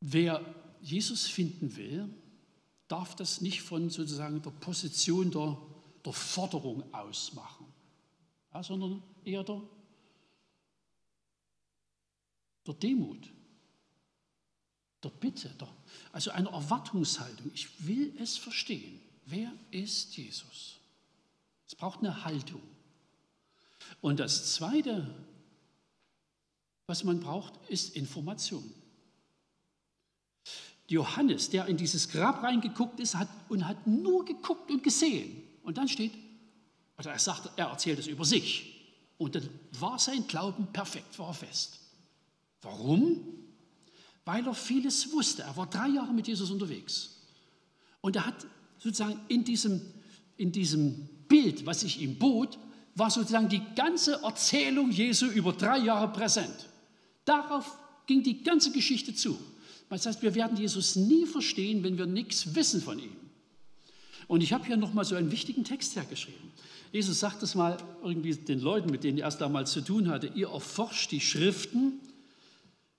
Wer 0.00 0.44
Jesus 0.80 1.26
finden 1.26 1.76
will, 1.76 2.08
darf 2.88 3.14
das 3.14 3.40
nicht 3.40 3.62
von 3.62 3.90
sozusagen 3.90 4.42
der 4.42 4.50
Position 4.50 5.30
der, 5.30 5.56
der 6.04 6.12
Forderung 6.12 6.92
aus 6.92 7.34
machen, 7.34 7.66
ja, 8.52 8.62
sondern 8.62 9.02
eher 9.24 9.44
der, 9.44 9.62
der 12.66 12.74
Demut, 12.74 13.30
der 15.02 15.10
Bitte, 15.10 15.50
der, 15.50 15.68
also 16.12 16.30
eine 16.30 16.48
Erwartungshaltung. 16.48 17.50
Ich 17.54 17.86
will 17.86 18.14
es 18.18 18.36
verstehen. 18.36 19.00
Wer 19.26 19.52
ist 19.70 20.16
Jesus? 20.16 20.78
Es 21.66 21.74
braucht 21.74 21.98
eine 22.00 22.24
Haltung. 22.24 22.62
Und 24.00 24.20
das 24.20 24.54
Zweite, 24.54 25.14
was 26.86 27.04
man 27.04 27.20
braucht, 27.20 27.54
ist 27.68 27.94
Information. 27.94 28.72
Johannes, 30.88 31.50
der 31.50 31.66
in 31.66 31.76
dieses 31.76 32.08
Grab 32.08 32.42
reingeguckt 32.42 32.98
ist 32.98 33.14
hat, 33.14 33.28
und 33.48 33.66
hat 33.66 33.86
nur 33.86 34.24
geguckt 34.24 34.70
und 34.70 34.82
gesehen. 34.82 35.42
Und 35.62 35.78
dann 35.78 35.88
steht, 35.88 36.12
also 36.96 37.10
er, 37.10 37.18
sagt, 37.18 37.50
er 37.56 37.66
erzählt 37.66 37.98
es 37.98 38.06
über 38.06 38.24
sich. 38.24 38.74
Und 39.18 39.34
dann 39.34 39.48
war 39.78 39.98
sein 39.98 40.26
Glauben 40.26 40.66
perfekt, 40.72 41.18
war 41.18 41.34
fest. 41.34 41.78
Warum? 42.62 43.20
Weil 44.24 44.46
er 44.46 44.54
vieles 44.54 45.12
wusste. 45.12 45.42
Er 45.42 45.56
war 45.56 45.66
drei 45.66 45.88
Jahre 45.88 46.12
mit 46.12 46.26
Jesus 46.26 46.50
unterwegs. 46.50 47.16
Und 48.00 48.16
er 48.16 48.26
hat 48.26 48.46
sozusagen 48.78 49.20
in 49.28 49.44
diesem, 49.44 49.80
in 50.36 50.52
diesem 50.52 51.08
Bild, 51.28 51.66
was 51.66 51.80
sich 51.80 52.00
ihm 52.00 52.18
bot, 52.18 52.58
war 52.94 53.10
sozusagen 53.10 53.48
die 53.48 53.62
ganze 53.74 54.22
Erzählung 54.22 54.90
Jesu 54.90 55.26
über 55.26 55.52
drei 55.52 55.78
Jahre 55.78 56.08
präsent. 56.12 56.68
Darauf 57.24 57.78
ging 58.06 58.22
die 58.22 58.42
ganze 58.42 58.72
Geschichte 58.72 59.14
zu. 59.14 59.38
Das 59.88 60.06
heißt, 60.06 60.22
wir 60.22 60.34
werden 60.34 60.56
Jesus 60.56 60.96
nie 60.96 61.26
verstehen, 61.26 61.82
wenn 61.82 61.96
wir 61.96 62.06
nichts 62.06 62.54
wissen 62.54 62.80
von 62.80 62.98
ihm. 62.98 63.16
Und 64.26 64.42
ich 64.42 64.52
habe 64.52 64.66
hier 64.66 64.76
nochmal 64.76 65.04
so 65.04 65.14
einen 65.14 65.32
wichtigen 65.32 65.64
Text 65.64 65.96
hergeschrieben. 65.96 66.52
Jesus 66.92 67.20
sagt 67.20 67.42
es 67.42 67.54
mal 67.54 67.78
irgendwie 68.02 68.34
den 68.34 68.60
Leuten, 68.60 68.90
mit 68.90 69.04
denen 69.04 69.18
er 69.18 69.24
erst 69.24 69.40
damals 69.40 69.72
zu 69.72 69.80
tun 69.80 70.08
hatte, 70.08 70.30
ihr 70.34 70.48
erforscht 70.48 71.10
die 71.10 71.20
Schriften, 71.20 72.00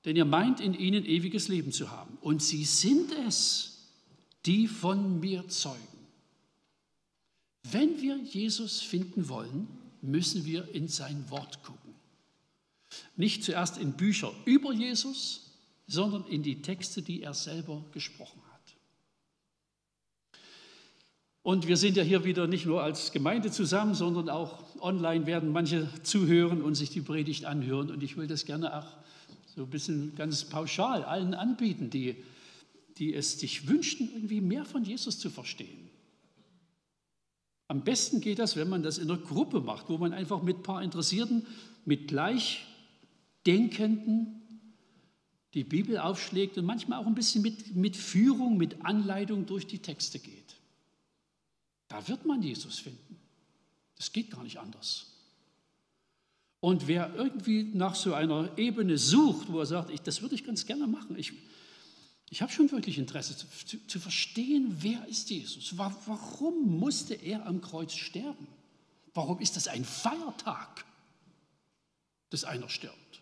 denn 0.06 0.16
ihr 0.16 0.26
meint 0.26 0.60
in 0.60 0.74
ihnen 0.74 1.06
ewiges 1.06 1.48
Leben 1.48 1.72
zu 1.72 1.92
haben. 1.92 2.18
Und 2.22 2.42
sie 2.42 2.66
sind 2.66 3.12
es, 3.28 3.78
die 4.46 4.68
von 4.68 5.20
mir 5.20 5.48
zeugen. 5.48 5.78
Wenn 7.72 8.02
wir 8.02 8.18
Jesus 8.18 8.82
finden 8.82 9.30
wollen, 9.30 9.68
müssen 10.02 10.46
wir 10.46 10.74
in 10.74 10.88
sein 10.88 11.30
Wort 11.30 11.62
gucken. 11.64 11.94
Nicht 13.18 13.44
zuerst 13.44 13.78
in 13.78 13.94
Bücher 13.94 14.32
über 14.46 14.74
Jesus, 14.74 15.49
sondern 15.90 16.26
in 16.28 16.44
die 16.44 16.62
Texte, 16.62 17.02
die 17.02 17.24
er 17.24 17.34
selber 17.34 17.84
gesprochen 17.92 18.42
hat. 18.54 18.62
Und 21.42 21.68
wir 21.68 21.78
sind 21.78 21.98
ja 21.98 22.04
hier 22.04 22.24
wieder 22.24 22.46
nicht 22.46 22.68
nur 22.68 22.84
als 22.84 23.12
Gemeinde 23.12 23.50
zusammen, 23.50 23.96
sondern 23.96 24.30
auch 24.30 24.64
online 24.82 25.26
werden 25.26 25.52
manche 25.52 25.90
zuhören 26.04 26.62
und 26.62 26.76
sich 26.76 26.92
die 26.92 27.02
Predigt 27.02 27.46
anhören. 27.46 27.90
Und 27.90 28.04
ich 28.04 28.18
will 28.18 28.28
das 28.28 28.46
gerne 28.46 28.78
auch 28.78 28.86
so 29.56 29.64
ein 29.64 29.72
bisschen 29.72 30.14
ganz 30.16 30.46
pauschal 30.46 31.04
allen 31.04 31.34
anbieten, 31.34 31.90
die, 31.90 32.18
die 33.00 33.16
es 33.16 33.40
sich 33.40 33.68
wünschen, 33.68 34.12
irgendwie 34.14 34.42
mehr 34.42 34.66
von 34.66 34.84
Jesus 34.84 35.18
zu 35.18 35.32
verstehen. 35.32 35.90
Am 37.68 37.84
besten 37.84 38.22
geht 38.22 38.38
das, 38.38 38.56
wenn 38.56 38.70
man 38.70 38.84
das 38.84 39.00
in 39.00 39.10
einer 39.10 39.20
Gruppe 39.20 39.60
macht, 39.60 39.90
wo 39.90 39.98
man 39.98 40.14
einfach 40.14 40.44
mit 40.44 40.58
ein 40.58 40.64
paar 40.64 40.84
Interessierten, 40.84 41.48
mit 41.84 42.10
Gleichdenkenden 42.10 44.39
die 45.54 45.64
Bibel 45.64 45.98
aufschlägt 45.98 46.58
und 46.58 46.66
manchmal 46.66 47.00
auch 47.00 47.08
ein 47.08 47.16
bisschen 47.16 47.42
mit, 47.42 47.76
mit 47.76 47.98
Führung, 47.98 48.58
mit 48.58 48.86
Anleitung 48.86 49.46
durch 49.46 49.66
die 49.66 49.80
Texte 49.80 50.20
geht. 50.20 50.56
Da 51.88 52.08
wird 52.08 52.26
man 52.26 52.44
Jesus 52.44 52.80
finden. 52.80 53.18
Das 53.96 54.12
geht 54.12 54.32
gar 54.32 54.44
nicht 54.44 54.60
anders. 54.60 55.08
Und 56.62 56.88
wer 56.88 57.14
irgendwie 57.16 57.64
nach 57.64 57.96
so 57.96 58.14
einer 58.14 58.58
Ebene 58.58 58.98
sucht, 58.98 59.52
wo 59.52 59.60
er 59.60 59.66
sagt, 59.66 59.90
ich, 59.92 60.02
das 60.02 60.22
würde 60.22 60.36
ich 60.36 60.44
ganz 60.44 60.66
gerne 60.66 60.88
machen, 60.88 61.18
ich, 61.18 61.34
ich 62.30 62.42
habe 62.42 62.52
schon 62.52 62.70
wirklich 62.72 62.98
Interesse 62.98 63.36
zu, 63.36 63.48
zu, 63.66 63.88
zu, 63.88 64.00
verstehen, 64.00 64.76
wer 64.82 65.08
ist 65.08 65.30
Jesus? 65.30 65.78
Warum 65.78 66.80
musste 66.80 67.16
er 67.16 67.46
am 67.46 67.62
Kreuz 67.62 67.94
sterben? 67.94 68.48
Warum 69.14 69.40
ist 69.40 69.56
das 69.56 69.68
ein 69.68 69.86
Feiertag, 69.86 70.86
dass 72.30 72.44
einer 72.44 72.70
stirbt? 72.70 73.22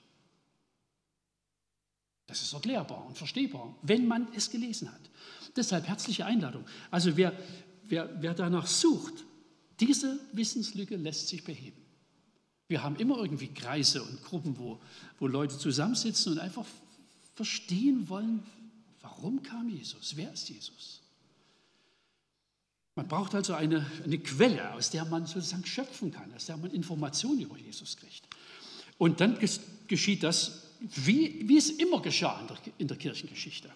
Das 2.28 2.42
ist 2.42 2.54
erklärbar 2.54 3.06
und 3.06 3.18
verstehbar, 3.18 3.74
wenn 3.82 4.06
man 4.06 4.28
es 4.34 4.52
gelesen 4.52 4.92
hat. 4.92 5.00
Deshalb 5.56 5.88
herzliche 5.88 6.26
Einladung. 6.26 6.66
Also 6.92 7.16
wer, 7.16 7.34
wer, 7.88 8.10
wer 8.22 8.34
danach 8.34 8.68
sucht, 8.68 9.26
diese 9.80 10.20
Wissenslücke 10.34 10.98
lässt 10.98 11.30
sich 11.30 11.44
beheben. 11.44 11.82
Wir 12.68 12.84
haben 12.84 12.98
immer 12.98 13.18
irgendwie 13.18 13.48
Kreise 13.48 14.04
und 14.04 14.22
Gruppen, 14.24 14.58
wo, 14.58 14.80
wo 15.20 15.28
Leute 15.28 15.58
zusammensitzen 15.58 16.34
und 16.34 16.40
einfach 16.40 16.66
verstehen 17.34 18.10
wollen, 18.10 18.44
warum 19.02 19.42
kam 19.42 19.70
Jesus? 19.70 20.18
Wer 20.18 20.34
ist 20.34 20.50
Jesus? 20.50 21.02
Man 22.96 23.08
braucht 23.08 23.36
also 23.36 23.54
eine, 23.54 23.86
eine 24.04 24.18
Quelle, 24.18 24.74
aus 24.74 24.90
der 24.90 25.06
man 25.06 25.28
sozusagen 25.28 25.66
schöpfen 25.66 26.12
kann, 26.12 26.34
aus 26.34 26.48
der 26.48 26.58
man 26.58 26.72
Informationen 26.72 27.40
über 27.40 27.58
Jesus 27.58 27.96
kriegt. 27.96 28.24
Und 28.98 29.22
dann 29.22 29.38
geschieht 29.88 30.24
das 30.24 30.67
wie, 30.80 31.48
wie 31.48 31.58
es 31.58 31.70
immer 31.70 32.02
geschah 32.02 32.40
in 32.42 32.48
der, 32.48 32.58
in 32.78 32.88
der 32.88 32.98
Kirchengeschichte. 32.98 33.72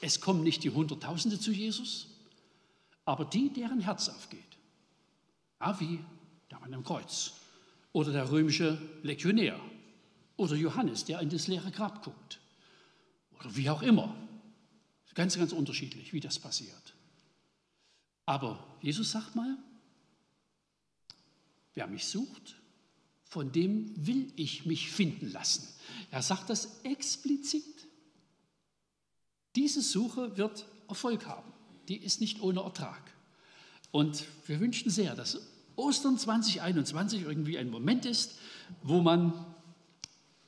Es 0.00 0.20
kommen 0.20 0.42
nicht 0.42 0.64
die 0.64 0.70
Hunderttausende 0.70 1.38
zu 1.38 1.52
Jesus, 1.52 2.08
aber 3.04 3.24
die, 3.24 3.52
deren 3.52 3.80
Herz 3.80 4.08
aufgeht. 4.08 4.40
Ja, 5.60 5.78
wie 5.80 6.00
der 6.50 6.60
Mann 6.60 6.74
am 6.74 6.84
Kreuz 6.84 7.32
oder 7.92 8.12
der 8.12 8.30
römische 8.30 8.78
Legionär 9.02 9.58
oder 10.36 10.56
Johannes, 10.56 11.04
der 11.04 11.20
in 11.20 11.30
das 11.30 11.46
leere 11.46 11.70
Grab 11.70 12.02
guckt 12.02 12.40
oder 13.38 13.56
wie 13.56 13.70
auch 13.70 13.82
immer. 13.82 14.14
Ganz, 15.14 15.38
ganz 15.38 15.52
unterschiedlich, 15.52 16.12
wie 16.12 16.18
das 16.18 16.40
passiert. 16.40 16.94
Aber 18.26 18.66
Jesus 18.80 19.12
sagt 19.12 19.36
mal, 19.36 19.56
wer 21.74 21.86
mich 21.86 22.04
sucht, 22.06 22.56
von 23.34 23.50
dem 23.50 23.90
will 23.96 24.32
ich 24.36 24.64
mich 24.64 24.92
finden 24.92 25.32
lassen. 25.32 25.66
Er 26.12 26.22
sagt 26.22 26.50
das 26.50 26.78
explizit. 26.84 27.64
Diese 29.56 29.82
Suche 29.82 30.36
wird 30.36 30.64
Erfolg 30.86 31.26
haben. 31.26 31.52
Die 31.88 31.96
ist 31.96 32.20
nicht 32.20 32.40
ohne 32.42 32.60
Ertrag. 32.60 33.02
Und 33.90 34.24
wir 34.46 34.60
wünschen 34.60 34.88
sehr, 34.88 35.16
dass 35.16 35.40
Ostern 35.74 36.16
2021 36.16 37.22
irgendwie 37.22 37.58
ein 37.58 37.70
Moment 37.70 38.06
ist, 38.06 38.38
wo 38.84 39.00
man 39.00 39.32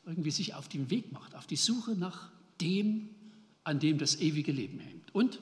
irgendwie 0.04 0.30
sich 0.30 0.54
auf 0.54 0.68
den 0.68 0.88
Weg 0.88 1.10
macht, 1.10 1.34
auf 1.34 1.48
die 1.48 1.56
Suche 1.56 1.96
nach 1.96 2.30
dem, 2.60 3.08
an 3.64 3.80
dem 3.80 3.98
das 3.98 4.20
ewige 4.20 4.52
Leben 4.52 4.78
hängt. 4.78 5.12
Und 5.12 5.40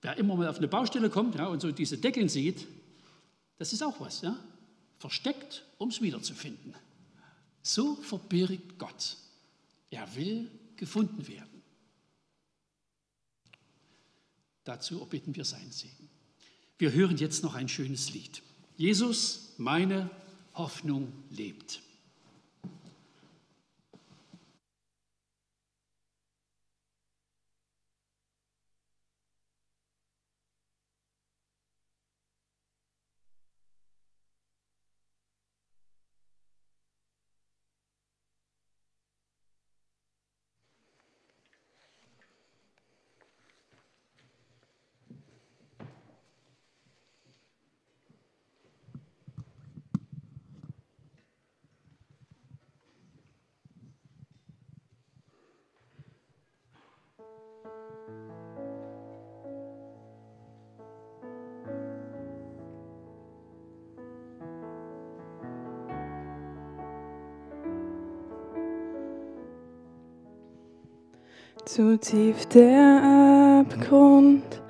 wer 0.00 0.16
immer 0.16 0.34
mal 0.34 0.48
auf 0.48 0.56
eine 0.56 0.68
Baustelle 0.68 1.10
kommt 1.10 1.34
ja, 1.34 1.46
und 1.46 1.60
so 1.60 1.70
diese 1.72 1.98
Deckeln 1.98 2.30
sieht, 2.30 2.66
das 3.58 3.74
ist 3.74 3.82
auch 3.82 4.00
was, 4.00 4.22
ja? 4.22 4.38
Versteckt, 4.98 5.64
um 5.78 5.88
es 5.88 6.00
wiederzufinden. 6.00 6.74
So 7.62 7.96
verbirgt 7.96 8.78
Gott. 8.78 9.16
Er 9.90 10.14
will 10.16 10.50
gefunden 10.76 11.26
werden. 11.28 11.62
Dazu 14.64 15.00
erbitten 15.00 15.36
wir 15.36 15.44
seinen 15.44 15.72
Segen. 15.72 16.08
Wir 16.78 16.92
hören 16.92 17.16
jetzt 17.16 17.42
noch 17.42 17.54
ein 17.54 17.68
schönes 17.68 18.12
Lied. 18.12 18.42
Jesus, 18.76 19.54
meine 19.58 20.10
Hoffnung 20.54 21.12
lebt. 21.30 21.80
Zu 71.74 71.98
tief 71.98 72.46
der 72.54 73.64
Abgrund, 73.66 74.62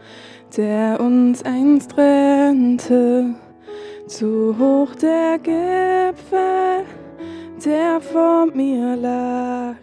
der 0.57 0.98
uns 0.98 1.42
einst 1.42 1.90
trennte, 1.90 3.34
zu 4.07 4.57
hoch 4.59 4.94
der 4.94 5.38
Gipfel, 5.38 6.86
der 7.62 8.00
vor 8.00 8.46
mir 8.46 8.96
lag. 8.96 9.76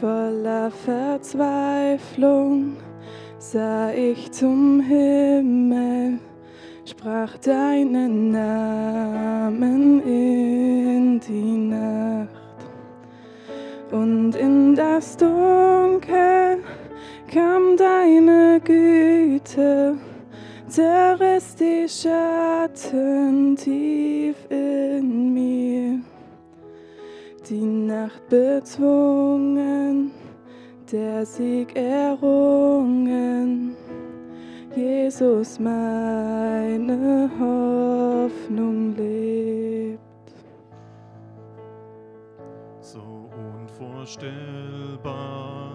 Voller 0.00 0.70
Verzweiflung 0.70 2.76
sah 3.38 3.90
ich 3.90 4.30
zum 4.30 4.80
Himmel, 4.82 6.20
sprach 6.84 7.36
deinen 7.38 8.30
Namen 8.30 10.00
in 10.04 11.18
die 11.18 11.56
Nacht. 11.56 12.39
Und 13.90 14.36
in 14.36 14.76
das 14.76 15.16
Dunkel 15.16 16.58
kam 17.32 17.76
deine 17.76 18.60
Güte, 18.62 19.96
zerriss 20.68 21.56
die 21.56 21.88
Schatten 21.88 23.56
tief 23.56 24.36
in 24.48 25.34
mir. 25.34 26.00
Die 27.48 27.64
Nacht 27.64 28.28
bezwungen, 28.28 30.12
der 30.92 31.26
Sieg 31.26 31.74
errungen. 31.74 33.74
Jesus, 34.76 35.58
meine 35.58 37.28
Hoffnung 37.40 38.94
lebt. 38.96 40.09
Unvorstellbar 43.80 45.72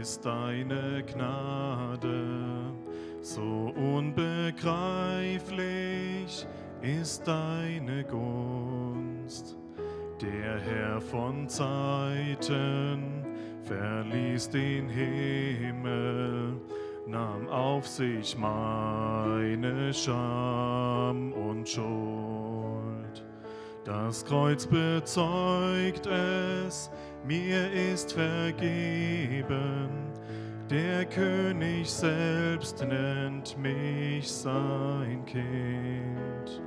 ist 0.00 0.24
deine 0.24 1.04
Gnade, 1.04 2.24
so 3.20 3.74
unbegreiflich 3.76 6.46
ist 6.80 7.26
deine 7.26 8.04
Gunst. 8.04 9.58
Der 10.20 10.60
Herr 10.60 11.00
von 11.00 11.48
Zeiten 11.48 13.24
verließ 13.62 14.50
den 14.50 14.88
Himmel, 14.88 16.60
nahm 17.06 17.48
auf 17.48 17.86
sich 17.86 18.36
meine 18.36 19.94
Scham 19.94 21.32
und 21.32 21.68
Schuld. 21.68 22.68
Das 23.88 24.24
Kreuz 24.24 24.66
bezeugt 24.66 26.06
es, 26.06 26.90
mir 27.26 27.72
ist 27.72 28.12
vergeben. 28.12 29.88
Der 30.70 31.04
König 31.06 31.90
selbst 31.90 32.84
nennt 32.86 33.56
mich 33.56 34.30
sein 34.30 35.24
Kind. 35.24 36.62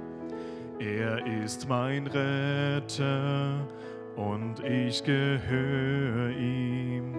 Er 0.79 1.25
ist 1.43 1.69
mein 1.69 2.07
Retter 2.07 3.67
und 4.15 4.63
ich 4.63 5.03
gehöre 5.03 6.31
ihm. 6.31 7.13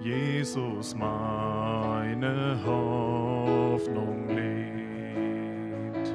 Jesus, 0.00 0.94
meine 0.94 2.58
Hoffnung 2.64 4.28
lebt. 4.28 6.14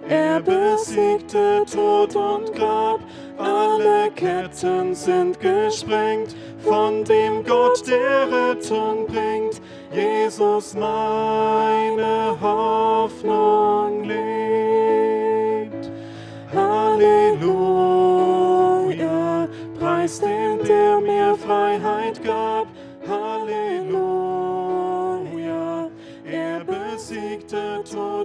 er 0.08 0.42
besiegte 0.42 1.64
Tod 1.72 2.16
und 2.16 2.54
Grab. 2.54 3.00
Alle 3.38 4.12
Ketten 4.16 4.96
sind 4.96 5.40
gesprengt 5.40 6.36
von 6.60 7.04
dem 7.04 7.44
Gott, 7.44 7.88
der 7.88 8.32
Rettung 8.32 9.06
bringt. 9.08 9.62
Jesus, 9.92 10.74
meine 10.74 12.36
Hoffnung 12.42 14.04
lebt. 14.04 15.92
Halleluja, 16.54 17.48
preis 19.80 20.20
den, 20.20 20.64
der 20.68 21.00
mir 21.00 21.36
Freiheit 21.36 22.17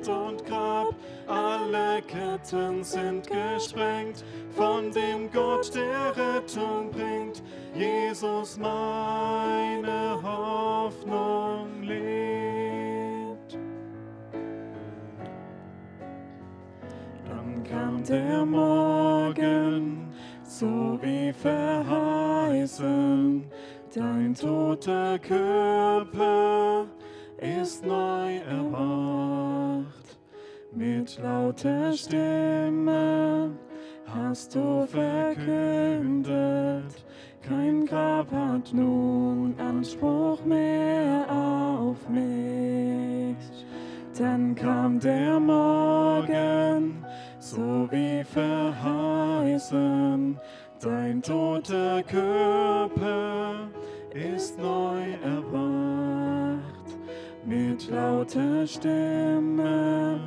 Tod 0.03 0.33
und 0.33 0.45
Grab. 0.47 0.95
Alle 1.27 2.03
Ketten 2.03 2.83
sind 2.83 3.27
gesprengt 3.29 4.25
von 4.51 4.91
dem 4.91 5.31
Gott, 5.31 5.73
der 5.75 6.17
Rettung 6.17 6.91
bringt. 6.91 7.43
Jesus, 7.75 8.59
meine 8.59 10.21
Hoffnung 10.23 11.83
lebt. 11.83 13.59
Dann 17.29 17.63
kam 17.65 18.03
der 18.05 18.45
Morgen, 18.45 20.13
so 20.43 20.99
wie 21.01 21.33
verheißen. 21.33 21.83
Dein 23.95 24.35
toter 24.35 25.19
Körper 25.19 26.87
ist 27.43 27.85
neu 27.85 28.37
erwacht. 28.39 30.19
Mit 30.75 31.19
lauter 31.23 31.93
Stimme 31.93 33.51
hast 34.07 34.55
du 34.55 34.87
verkündet, 34.87 36.25
kein 37.43 37.85
Grab 37.85 38.31
hat 38.33 38.73
nun 38.73 39.55
Anspruch 39.59 40.45
mehr 40.45 41.27
auf 41.29 42.09
mich. 42.09 43.37
Dann 44.17 44.55
kam 44.55 45.01
der 45.01 45.41
Morgen, 45.41 47.05
so 47.39 47.89
wie 47.91 48.23
verheißen, 48.25 49.93
Dein 50.83 51.23
toter 51.23 52.03
Körper 52.03 53.69
ist 54.13 54.59
neu 54.59 55.13
erwacht. 55.23 55.82
Mit 57.53 57.91
lauter 57.91 58.67
Stimme 58.67 60.19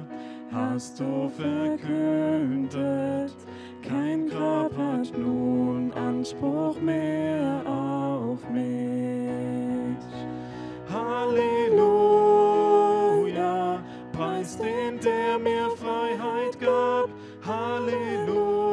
hast 0.52 1.00
du 1.00 1.28
verkündet, 1.30 2.78
kein 3.82 4.30
Grab 4.30 4.72
hat 4.78 5.12
nun 5.18 5.92
Anspruch 5.94 6.80
mehr 6.80 7.64
auf 7.66 8.48
mich. 8.52 9.98
Halleluja, 10.88 11.74
preis 14.12 14.60
den, 14.60 15.00
der 15.00 15.40
mir 15.40 15.72
Freiheit 15.78 16.60
gab. 16.60 17.10
Halleluja, 17.44 18.70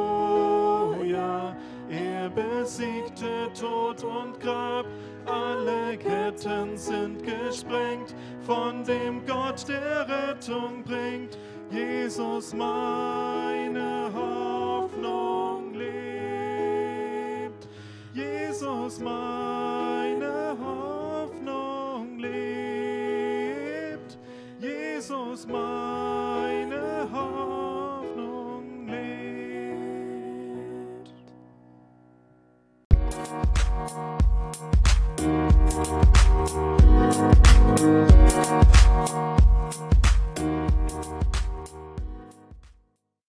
er 1.88 2.28
besiegte 2.28 3.50
Tod 3.58 4.04
und 4.04 4.38
Grab. 4.40 4.84
Alle 5.24 5.96
Ketten 5.96 6.76
sind 6.76 7.22
gesprengt 7.22 8.14
von 8.44 8.84
dem 8.84 9.24
Gott, 9.26 9.66
der 9.68 10.06
Rettung 10.08 10.84
bringt. 10.84 11.36
Jesus, 11.70 12.54
meine 12.54 14.10
Hoffnung 14.14 15.74
lebt. 15.74 17.68
Jesus, 18.12 19.00
meine 19.00 20.56
Hoffnung 20.60 22.18
lebt. 22.18 24.18
Jesus, 24.60 25.46
meine 25.46 27.08
Hoffnung 27.12 28.86
lebt. 28.86 29.02